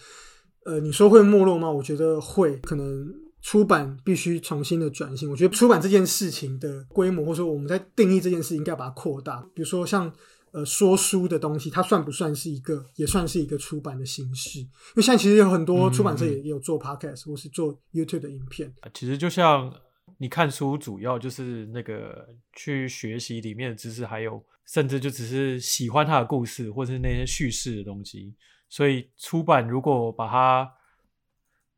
[0.63, 1.69] 呃，你说会没落吗？
[1.69, 5.29] 我觉得会，可能出版必须重新的转型。
[5.29, 9.45] 我觉得出版这件事情的规模，或者说我们在定义这件事，应该把它扩大。
[9.53, 10.09] 比如说像
[10.51, 14.59] 呃说书的东西，它算不算是一个，也算是一个出版的形式？
[14.59, 18.73] 因为现在其实有很多出版社也也有做 podcast 或是做 YouTube 的影片。
[18.93, 19.73] 其实就像
[20.17, 28.35] 你看书，主要就是那个去学习里面的知识，还有甚至就只是喜欢它的故事，或是那些叙事的东西。
[28.69, 30.73] 所以出版如果把它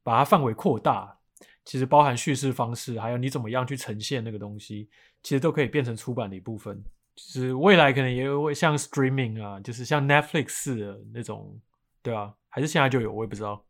[0.04, 1.18] 把它范围扩大，
[1.66, 4.90] 其实包含叙事方式，还有你怎么样去呈现那个东西，
[5.22, 6.84] 其实都可以变成出版的一部分。
[7.16, 11.60] 就是未来可能也会像 streaming 啊，就是像 Netflix 式的那种，
[12.02, 13.64] 对啊，还是现在就有，我也不知道。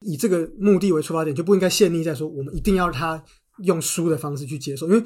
[0.00, 3.22] 以这个目的为出发点，就不应该限定在说我们一定要他
[3.64, 5.00] 用书的方式去接受，因为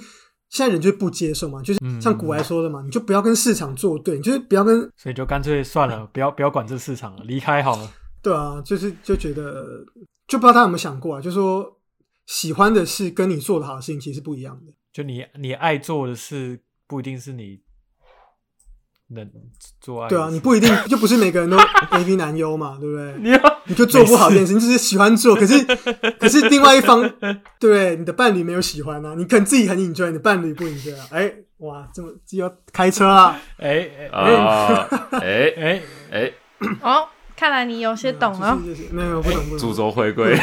[0.50, 7.90] 现在人就是不接受嘛，就是嗯像古来说的嘛，你就不要跟市场作对，你就是不要跟所以就干脆算了，不要不要管这市场了，离开好了。
[8.22, 9.85] 对啊，就是就觉得
[10.26, 11.81] 就不知道他有没有想过啊，就说
[12.26, 14.72] 喜欢的事跟你做的好的事情其实是不一样的。
[14.92, 17.59] 就你你爱做的事，不一定是你
[19.14, 19.29] 能
[19.81, 23.14] 做爱对啊，你不一定 就不是每个人都 A V 男优嘛，对不对？
[23.22, 23.31] 你
[23.66, 25.62] 你就做不好这件事，你只是喜欢做，可是
[26.18, 27.96] 可是另外一方，对不对？
[27.96, 31.07] 你的伴侣没有喜欢啊，你可能自己很 enjoy，你的伴侣不 enjoy 啊。
[31.11, 33.40] 哎，哇，这么就要开车啊！
[33.59, 36.33] 哎哎哎啊，哎哎，哎，
[36.83, 38.59] 哦，看来你有些懂哦。
[38.64, 39.59] 就是就是没有不懂不懂。
[39.59, 40.37] 主轴回归，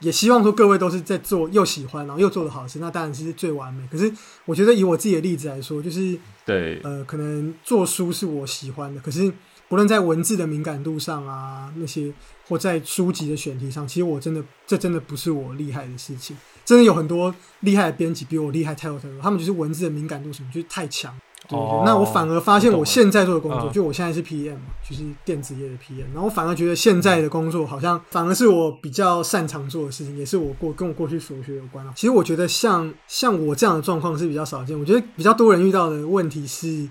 [0.00, 3.86] 也希望说各位都是在做又喜欢，然后又做的好事，那当然是最完美。
[3.90, 4.12] 可是
[4.44, 9.32] 我觉得以我自己的例子来说，就是对，呃，可能做书是我喜欢的，可是
[9.68, 12.12] 不论在文字的敏感度上啊，那些
[12.48, 16.36] 或在书籍的选题上，其实我真的这真的不是我厉害的事情。
[16.64, 21.12] 真的有很多厉害的编辑比我厉害太多太多，他们就是文字的敏感度什么就是太强。
[21.48, 31.92] 对对对哦那我反而发现我现在做的工作，嗯就我现在是 PM 嘛，就是电子业的 PM，然后我反而觉得现在的工作好像反而是我比较擅长做的事情，也是我过跟我过去所学有关啊。
[31.96, 36.88] 其实我觉得像像我这样的状况是比较少见，我觉得比较多人遇到的问题是，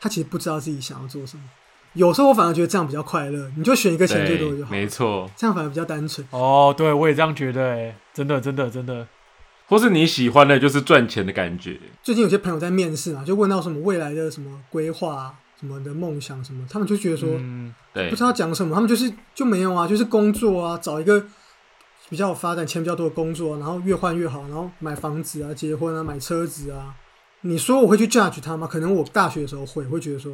[0.00, 1.42] 他其实不知道自己想要做什么。
[1.94, 5.26] 有时候我反而觉得这样比较快乐，你就选一个钱最多的就，好，没错。
[5.34, 6.26] 这样反而比较单纯。
[6.30, 9.06] 哦，对我也这样觉得，哎，真的真的真的，
[9.66, 18.08] 或是你喜欢的就是赚钱的感觉，最近有些朋友在面试嘛，就问到什么未来的什么规划、啊、什么的梦想什么，他们就觉得说，嗯，对。
[18.08, 21.24] 不知道讲什么，他们就是就没有啊，就是工作啊，找一个
[22.08, 26.94] 比较有发展、钱比较多的工作、啊，然后越换越好，然后买房子啊、结婚啊、买车子啊。
[27.42, 28.66] 你说我会去 judge 他吗？
[28.66, 30.32] 可能我大学的时候会，会觉得说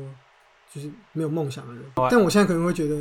[0.73, 2.95] 就是没有梦想的人，但我现在可能会觉得，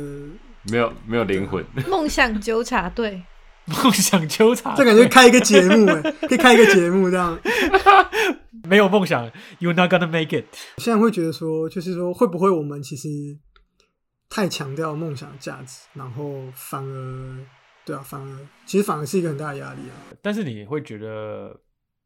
[0.70, 3.22] 没有没有灵魂，梦想纠察队，
[3.66, 7.38] 梦想纠察，这感觉开一个节目哎、 可以开一个节目这样。
[8.64, 10.46] 没有梦想，You're not gonna make it。
[10.78, 13.08] 现在会觉得说，就是说会不会我们其实
[14.28, 17.38] 太强调梦想的价值，然后反而
[17.84, 19.94] 对啊，反而其实反而是一个很大的压力啊。
[20.22, 21.60] 但是你会觉得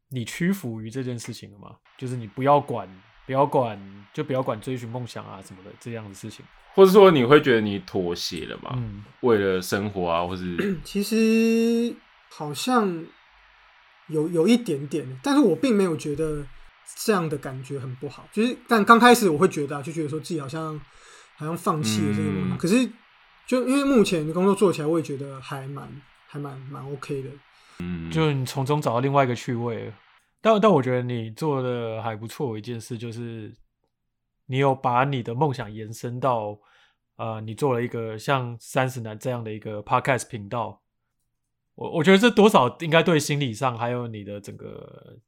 [0.09, 1.75] 你屈服于这件事情了吗？
[1.97, 2.87] 就是你不要管，
[3.27, 3.79] 不要管，
[4.13, 6.43] 就不要管追寻梦想啊什么的这样的事情。
[6.73, 8.71] 或者说你会觉得你妥协了嘛？
[8.77, 10.55] 嗯，为了生活啊，或是
[10.85, 11.93] 其实
[12.29, 13.05] 好像
[14.07, 16.45] 有有一点点，但是我并没有觉得
[16.95, 18.29] 这样的感觉很不好。
[18.31, 20.79] 就是但刚开始我会觉得、啊，就觉得说自己好像
[21.35, 22.89] 好像放弃了这个梦想，嗯可是
[23.45, 27.29] 就因为目前的工作做起来，我也觉得还蛮还蛮蛮 OK 的。
[27.79, 29.91] 嗯，就你从中找到另外一个趣味。
[30.41, 33.53] 但但我觉得你做的还不错，一件事就是
[34.45, 36.57] 你有把你的梦想延伸到
[37.17, 40.81] 呃，你做了一个像三十男这样的一个 podcast 频道。
[41.75, 45.19] 我我觉得这多少应该对心理上还有你的整个，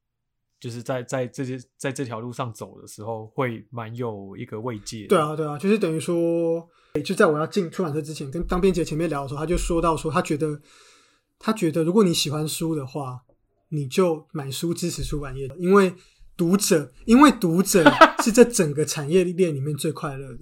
[0.60, 5.06] 就是在在这些在这条路上走的时候，会蛮有一个慰藉。
[5.08, 6.68] 对啊，对啊，就是等于说，
[7.04, 10.60] 就在我要进出版社之前，跟当编辑前面聊的时候，他就说到说，他觉得
[11.38, 13.24] 他觉得如果你喜欢书的话，
[13.70, 15.94] 你就买书支持出版业，因为
[16.36, 17.84] 读者，因为读者
[18.24, 20.40] 是这整个产业链里面最快乐的，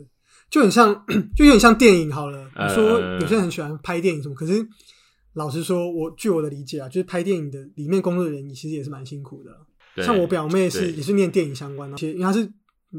[0.50, 1.06] 就很像，
[1.36, 2.46] 就有点像电影好了。
[2.46, 4.66] 你说呃有些人很喜欢拍电影什么，可是
[5.34, 9.52] 老实说，我据我的理解啊，就是拍电影的里面工作的人，其实也是蛮辛苦的。
[10.04, 12.48] 像我表妹是也是念电影相关的，而且因为她是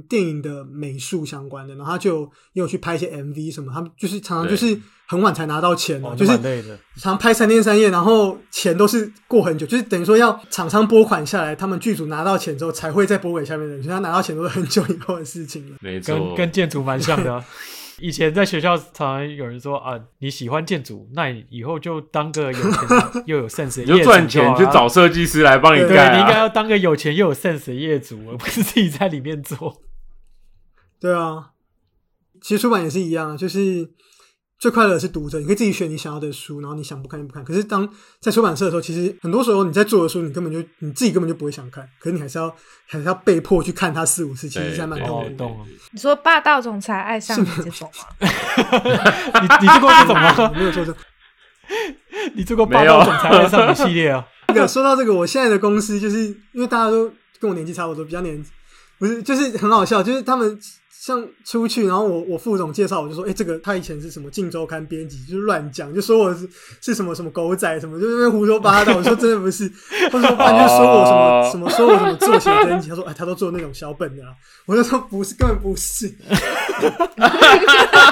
[0.08, 2.22] 电影的美术相关的，然后她就
[2.52, 4.78] 也有去拍一些 MV 什么，他们就是常常就是
[5.08, 15.76] 很晚才拿到钱哦，就是那蛮累的常常拍三天三夜，然后钱都是过很久，就是等于说要厂商拨款下来，他们剧组拿到钱之后才会再拨给下面的人，所以他拿到钱都是很久以后的事情了。
[15.80, 17.42] 没错，跟跟建筑蛮像的啊、
[18.00, 26.10] 以前在学校常常有人说啊，你喜欢建筑，那你以后就当个有钱又有 sense 的你就业主赚钱好了去找设计师来帮你对盖、啊。
[26.10, 29.80] 对你应该要当个有钱又有 sense 的业主，而不是自己在里面做。
[31.00, 31.52] 对啊，
[32.42, 33.90] 其实出版也是一样啊，就是
[34.58, 37.44] 最快乐的是读者，你可以自己选你想要的书，然后你想不看就不看。
[37.44, 37.88] 可是当
[38.18, 42.52] 在出版社的时候，其实很多时候你在做的书，你根本就你自己根本就不会想看，可是你还是要
[42.86, 45.46] 还是要被迫去看它四五次，其实还蛮痛苦的。。
[45.92, 48.28] 你说霸道总裁爱上你这种吗？
[49.40, 50.52] 你你做过这种吗？
[50.56, 50.94] 没有错，这
[52.34, 54.26] 你做过霸道总裁爱上你系列啊？
[54.48, 58.44] 那个说到这个，我现在的公司就是因为大家都跟我年纪差不多，比较年
[58.98, 60.58] 不是就是很好笑，就是他们
[61.00, 66.48] 像出去，然后我我副总介绍，我就说，哎、这个他以前是什么《镜周刊》编辑，就是乱讲，就说我是
[66.80, 68.96] 是什么什么狗仔什么，就在那边胡说八道。
[68.96, 69.70] 我说真的不是，
[70.10, 74.30] 他说不然就说我什么、哦什么说我什么做写编辑，他说哎，他都做那种小本的、啊，
[74.66, 76.18] 我就说不是，根本不是，就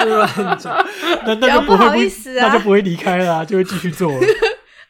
[0.16, 0.87] 乱讲。
[1.26, 4.20] 那那就不会意思啊那就不会离开了、啊，就会继续做了。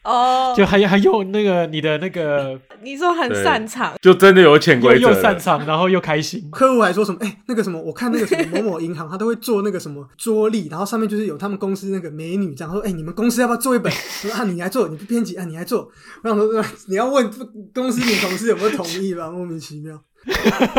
[0.07, 6.41] 哦，就还还用那个你的那个 你说很擅长，就真的有潜规则，又擅长，然后又开心。
[6.53, 7.19] 客户还说什么？
[7.23, 12.73] 哎、那个什么，我看那个什么某某银行，他都会做那个什么桌历，然后上面就是有他们公司那个美女这样。
[12.73, 13.91] 说：“哎、你们公司要不要做一本？”
[14.23, 15.91] 我说：“啊，你来做，你不编辑啊，你来做。”
[16.23, 17.29] 我想说， 你要问
[17.75, 19.29] 公司女同事有没有同意吧？
[19.29, 19.99] 莫名其妙，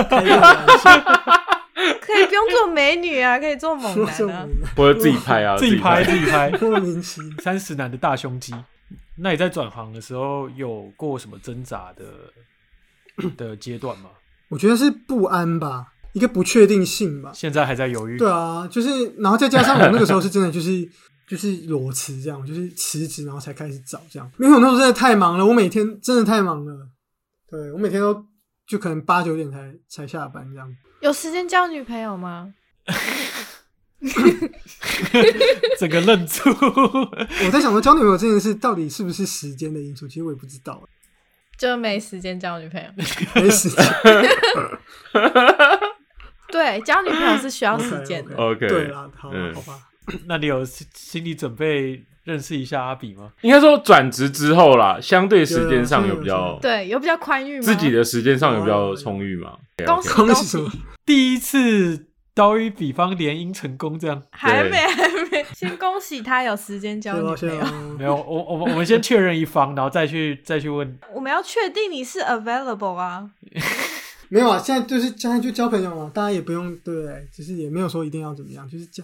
[0.10, 0.92] 开玩笑，
[2.00, 4.68] 可以不用做美女啊，可以做猛男啊么。
[4.76, 7.32] 或者自己拍啊，自己拍自己拍，莫名其妙。
[7.44, 8.54] 三十男的大胸肌。
[9.18, 12.06] 那你在转行的时候有过什么挣扎的
[13.36, 14.10] 的阶段吗？
[14.50, 17.32] 我觉得是不安吧，一个不确定性吧。
[17.34, 18.18] 现在还在犹豫？
[18.18, 20.90] 对啊，就是，然后再加上我那个时候是真的就是
[21.28, 26.88] 就是裸辞这样，就是辞职然后才开始找这样，因为我那时候真的太忙了，我每天真的太忙了，
[27.50, 28.26] 对我每天都
[28.66, 30.74] 就可能八九点才才下班这样。
[31.02, 32.54] 有时间交女朋友吗？
[35.80, 36.50] 整个愣住。
[37.46, 40.82] 我在想说交女朋友这件事到底是不是时间的因素，其实我也不知道，
[41.58, 42.88] 就没时间交女朋友。
[43.36, 43.86] 没时间。
[46.50, 48.36] 对，交女朋友是需要时间的。
[48.36, 49.80] OK 对啦，好嗯好吧，
[50.28, 53.32] 那你有心心理准备认识一下阿比吗？
[53.42, 57.66] 应该说转职之后啦，相对时间上有比有有较对，有比较宽裕吗？
[57.66, 59.58] 自己的时间上有比较充裕嘛。
[59.86, 60.72] 恭喜恭喜什么？
[61.06, 62.07] 第一次
[62.38, 67.66] 刀与比方联姻成功，这样还没还没， 先恭喜他有时间交女朋友。
[67.98, 68.16] 没有？
[68.16, 70.98] 我我们我们先确认一方，然后再去再去问。
[71.14, 73.30] 我们要确定你是 available 啊。
[74.30, 77.28] 没有啊，现在就是现在就交朋友嘛，大家也不用对不对？
[77.32, 79.04] 其实也没有说一定要怎么样，就是交，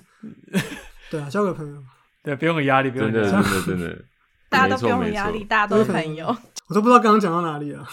[1.10, 1.82] 对啊，交个朋友。
[2.22, 3.46] 对，不用有压力，不用真的有压力。
[3.46, 4.06] 真的真的，
[4.50, 6.28] 大家都不用有压力，大家都是朋友。
[6.68, 7.86] 我都不知道刚刚讲到哪里了。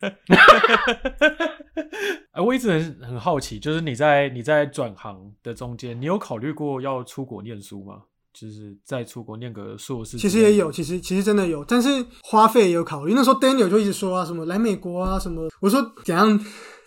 [2.32, 8.02] 哎，我一直很很好奇，就是你在你在转行的中间，你有考虑过要出国念书吗？
[8.32, 10.16] 就是在出国念个硕士？
[10.16, 11.88] 其实也有，其实其实真的有，但是
[12.22, 13.12] 花费也有考虑。
[13.12, 15.48] 那时候 Daniel 就一直说啊，什么来美国啊，什么。
[15.60, 16.38] 我说怎样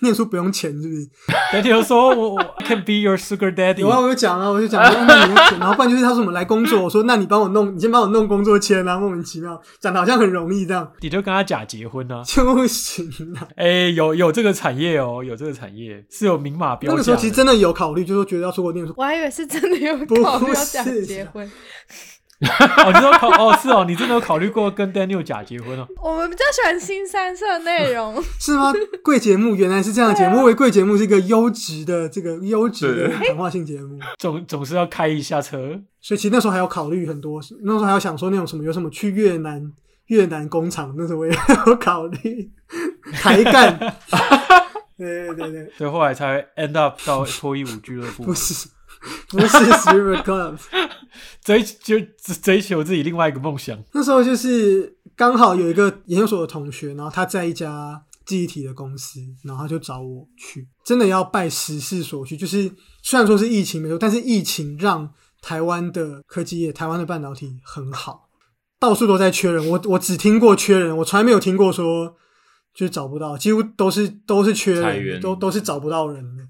[0.03, 1.09] 念书不用钱，是不是
[1.51, 3.79] ？Daniel 说我我 can be your sugar daddy。
[3.79, 12.21] 有啊，我就讲啊，我就讲说那你要钱，然后不然就是他说我们来工作，我说那你帮我弄，你先帮我弄工作签啊，莫名其妙，讲的好像很容易这样，你就跟他假结婚啊？
[12.27, 13.47] 就不行啊。
[13.55, 16.93] 哎、有有这个产业哦，有这个产业是有明码标价的。
[16.93, 21.49] 那个时候其实真的有考虑，就是说觉得要出国念书，我还以为是真的有不考虑要假是结婚。
[22.47, 25.87] 哦，你说考哦是哦，你真的有考虑过跟 Daniel 假结婚哦？
[26.01, 28.73] 我们比较喜欢新三色内容， 是吗？
[29.03, 35.79] 贵节目原来是这样的节目，我以为贵节目是一个优质的这个优质的对谈话性节目，总总是要开一下车。
[36.01, 39.71] 所以其实那时候还要考虑很多，那时候还要想说那种什么有什么去越南
[40.07, 41.31] 越南工厂，那时候我也
[41.65, 42.51] 有考虑
[43.13, 43.95] 抬干。
[44.95, 48.69] 对对对对，所以后来才 end up 到脱衣舞俱乐部不，是
[49.29, 50.57] 不是 Stripper Club，
[51.43, 51.99] 追就
[52.41, 53.77] 追求自己另外一个梦想。
[53.91, 68.29] 那时候就是刚好有一个研究所的同学，然后他在一家记忆体的公司，然后他就找我去，真的要拜时势所趋，就是虽然说是疫情没错，但是疫情让台湾的科技业、台湾的半导体很好，
[68.79, 69.67] 到处都在缺人。
[69.69, 72.15] 我我只听过缺人，我从来没有听过说
[72.73, 76.42] 就是找不到，几乎都是都是缺人，都都是找不到人的。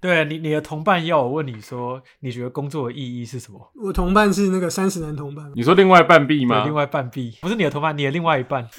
[0.00, 3.72] 对你，你的同伴要我问你说，你觉得工作的意义是什么？
[3.74, 6.64] 我同伴是那个三十男同伴，你说另外半壁吗？
[6.64, 8.68] 另外半壁不是你的同伴，你的另外一半。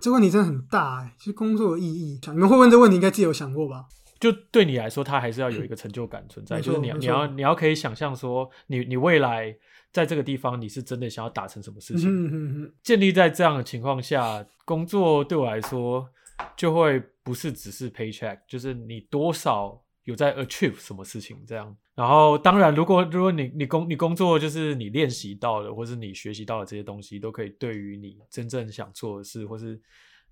[0.00, 3.86] 这问题真的很大哎、其实工作的意义，你们会问这问题，应该自己有想过吧？
[4.20, 9.54] 就对你来说，它还是要有一个成就感存在，就是你要你要你要可以想象说，你你未来
[9.92, 12.08] 在这个地方，你是真的想要达成什么事情。
[12.08, 16.08] 嗯哼哼，建立在这样的情况下，工作对我来说
[16.56, 21.76] 就会不是只是 paycheck，就是你多少有在 achieve 什么事情这样。
[21.96, 29.80] 然后，当然，如果如果你你工你工作就是你练习到的，或是你学习到的这些东西，都可以对于你真正想做的事，或是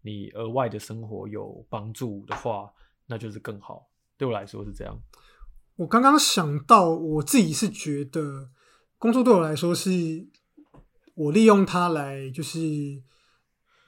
[0.03, 2.70] 你额外的生活有帮助的话，
[3.07, 3.88] 那就是更好。
[4.16, 4.97] 对我来说是这样。
[5.74, 8.51] 我刚刚想到，我自己是觉得
[8.99, 9.90] 工作对我来说是，
[11.14, 13.03] 我利用它来就是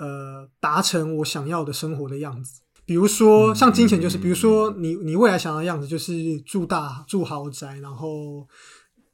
[0.00, 2.62] 呃达成我想要的生活的样子。
[2.86, 8.46] 比如说，像金钱就是，比如说你你未来想要的样子就是住大住豪宅，然后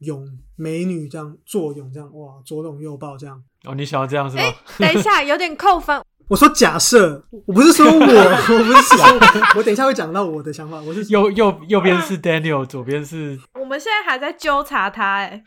[0.01, 0.25] 拥
[0.57, 3.43] 美女这样坐拥这样哇左拥右抱这样。
[3.64, 4.43] 哦，你想要这样是吗？
[4.79, 6.01] 等一下有点扣分。
[6.29, 9.05] 我说假设，我不是说我，我不是说，
[9.57, 10.81] 我等一下会讲到我的想法。
[10.81, 15.43] 我是右右右边是 Daniel，左边是 我们现在还在纠察他，哎，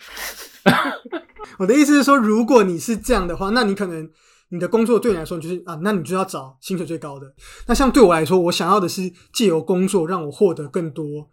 [1.58, 4.10] 我的意思是说，如果你是这样的话，那你可能
[4.50, 7.34] 你的工作对你来说，就是啊，那你就要找薪水最高的。
[7.68, 11.30] 那像对我来说，我想要的是借由工作让我获得更多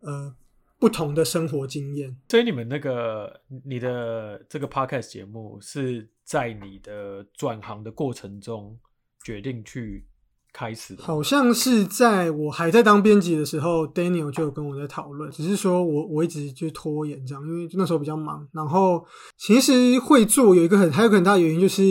[0.00, 0.34] 呃
[0.78, 2.16] 不同的生活经验。
[2.28, 8.78] 所以你们那个你的这个 podcast 节目是在你的转行的过程中
[9.24, 10.06] 决定去
[10.52, 10.96] 开始。
[10.98, 18.46] 好像是在我还在当编辑的时候，Daniel 就有跟我在讨论，只是说我我一直就拖延这样，因为那时候比较忙。
[18.52, 19.04] 然后
[19.36, 21.82] 其实会做有一个很还有很大的原因就是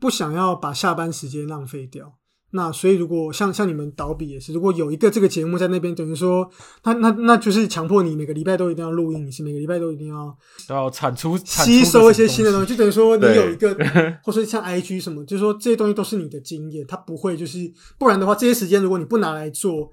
[0.00, 2.12] 不想要把下班时间浪费掉。
[2.54, 6.48] 那所以如果像像你们倒笔也是，如果有一个这个节目在那边，等于说
[6.84, 10.36] 那那那就是强迫你每个礼拜都一定要录音，你是每个礼拜都一定要
[10.68, 13.74] 都要产出产吸收一些新的东西，就等于说你有一个，
[14.22, 17.58] 或者像 IG 什么，就是说这些东西都是你的经验，它不会就是
[17.98, 19.90] 不然的话，这些时间如果你不拿来做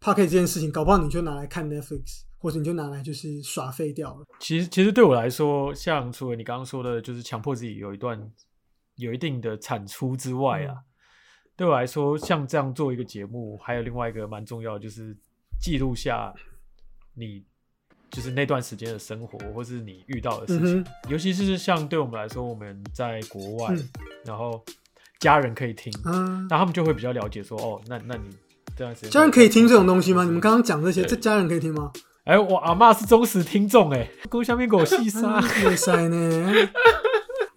[0.00, 4.24] p o c k e t 这件事情，搞不好你就拿来看 Netflix，或者你就拿来就是耍废掉了。
[4.40, 8.18] 其实其实对我来说，像除了你刚刚说的，就是强迫自己有一段
[8.96, 10.74] 有一定的产出之外啊，
[11.56, 15.16] 对我来说，像这样做一个节目，还有另外一个蛮重要的，就是
[15.60, 16.32] 记录下
[17.14, 17.44] 你
[18.10, 20.80] 就是那段时间的生活，或是你遇到的事情。
[20.80, 23.88] 嗯尤其是像对我们来说，我们在国外，嗯
[24.24, 24.64] 然后
[25.18, 28.30] 家人可以听，嗯，那他们就会比较了解说，哦，那那你
[28.76, 30.24] 这段时间家人可以听这种东西吗？
[30.24, 31.92] 你们刚刚讲这些，对这家人可以听吗？
[32.24, 35.40] 哎，我阿妈是忠实听众哎，公下面给我细沙。
[35.40, 35.42] 哇
[35.76, 36.68] 塞呢，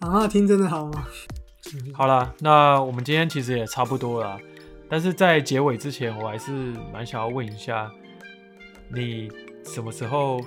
[0.00, 1.06] 啊，听真的好吗？
[1.92, 4.38] 好啦，那我们今天其实也差不多了啦，
[4.88, 6.50] 但是在结尾之前，我还是
[6.92, 7.90] 蛮想要问一下，
[8.94, 9.30] 你
[9.64, 10.40] 什么时候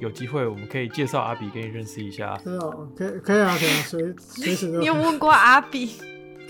[0.00, 2.38] 有机会，我们可以介绍阿比给你认识一下？
[2.44, 5.92] 对哦，可以可以啊，可以啊，随随时都 你有问过阿比？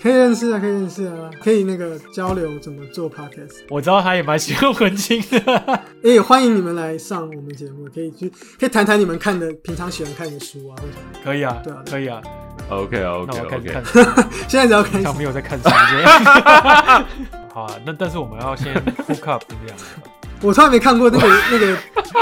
[0.01, 3.59] 可以认识啊，可以认识啊，可以那个交流怎么做 podcast。
[3.69, 8.29] 我知道他也蛮喜欢文青的， 也欢迎你们来上我们节目，可以去
[8.59, 12.21] 可以谈谈你们看的平常喜欢看的书啊，或者可以啊对啊，可以啊，
[12.69, 13.99] OK 那 OK 我开始 OK，看书，
[14.47, 17.05] 现在只要开始平常没有在看书这样。
[17.53, 18.73] 好啊，那但是我们要先
[19.07, 19.85] hook up 这样子
[20.41, 21.77] 我从来没看过那个那个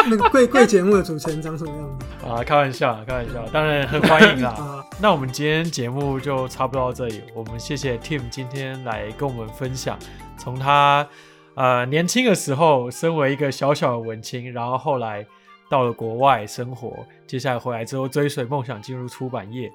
[0.10, 4.50] 那个贵贵节目的主持人长什么样子啊，开玩笑，开玩笑，当然很欢迎啦。
[4.52, 4.84] 啊。
[5.00, 7.24] 那我们今天节目就差不多到这里。
[7.34, 9.98] 我们谢谢 Tim 今天来跟我们分享，
[10.38, 11.08] 从他
[11.56, 15.26] 呃年轻的时候，身为一个小小的文青，然后后来
[15.68, 16.94] 到了国外生活，
[17.26, 19.72] 接下来回来之后追随梦想进入出版业，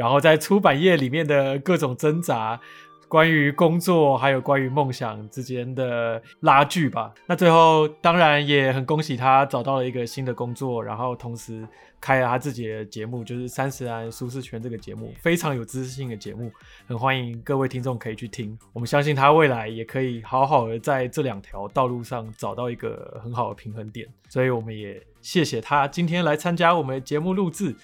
[0.00, 2.58] 然后在出版业里面的各种挣扎，
[3.06, 7.12] 关于工作还有关于梦想之间的拉锯吧。
[7.26, 11.68] 那最后当然也很恭喜他找到了一个新的工作，然后同时
[12.00, 16.50] 开了他自己的节目，就是《三十安舒适圈》这个节目，非常有知识性的节目，
[16.86, 18.58] 很欢迎各位听众可以去听。
[18.72, 27.76] 我们相信他未来也可以好好的在这两条道路上找到一个很好的平衡点，所以我们也谢谢他今天来参加我们的节目录制。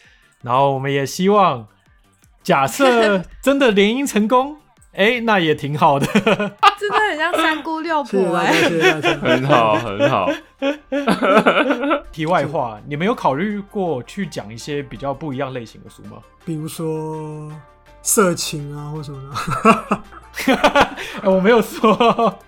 [0.43, 1.67] 然后我们也希望，
[2.47, 4.57] 假设真的联姻成功，
[4.95, 6.07] 哎，那也挺好的。
[6.79, 8.53] 真的很像三姑六婆哎。
[9.21, 10.31] 很好，很好。
[12.13, 16.19] 题外话，你们有考虑过去讲一些比较不一样类型的书吗？
[16.45, 17.51] 比如说
[18.01, 20.01] 色情啊，或什么的。
[21.23, 21.93] 哎我没有说。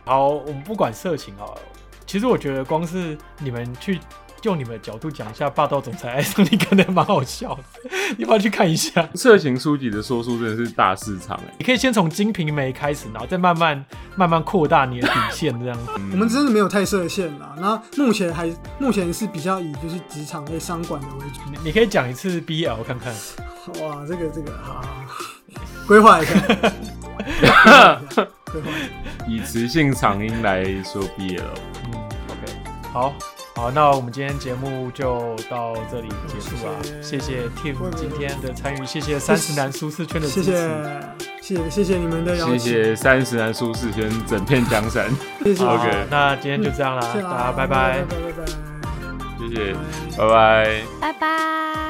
[0.04, 1.60] 好，我们不管色情好了。
[2.06, 3.98] 其实我觉得光是你们去
[4.42, 7.90] 用你们的角度讲一下《霸道总裁爱上你》，可能蛮好笑的。
[8.16, 9.08] 你要不要去看一下？
[9.14, 13.84] 色情书籍的说书真的是大市场哎、你可以先从《金瓶梅》开始，然后再慢慢
[14.16, 15.92] 慢慢扩大你的底线，这样子。
[15.96, 17.54] 嗯我们真的没有太设限啦。
[17.58, 21.40] 那目前还目前是比较以就是职场类商管的为主。
[21.50, 23.12] 你你可以讲一次 BL 看看。
[23.82, 24.82] 哇，这个这个好，
[25.86, 26.32] 规划一下。
[29.28, 31.42] 以雌性长音来说 BL，
[31.84, 32.52] 嗯，OK，
[32.92, 33.12] 好，
[33.58, 37.42] 好，那我们今天节目就到这里结束了，谢谢。
[37.42, 40.80] 谢 Tim 今天的参与，谢谢三十男舒适圈的谢支持，
[41.42, 45.10] 谢谢谢谢谢你们的邀谢请，谢三十男舒适圈整片江山，
[45.42, 45.64] 谢谢。
[45.64, 48.04] OK 那今天就这样啦，大家拜拜。
[48.08, 48.46] 拜拜拜拜
[49.40, 49.74] 谢谢，
[50.16, 50.82] 拜拜拜。
[51.00, 51.87] 拜拜。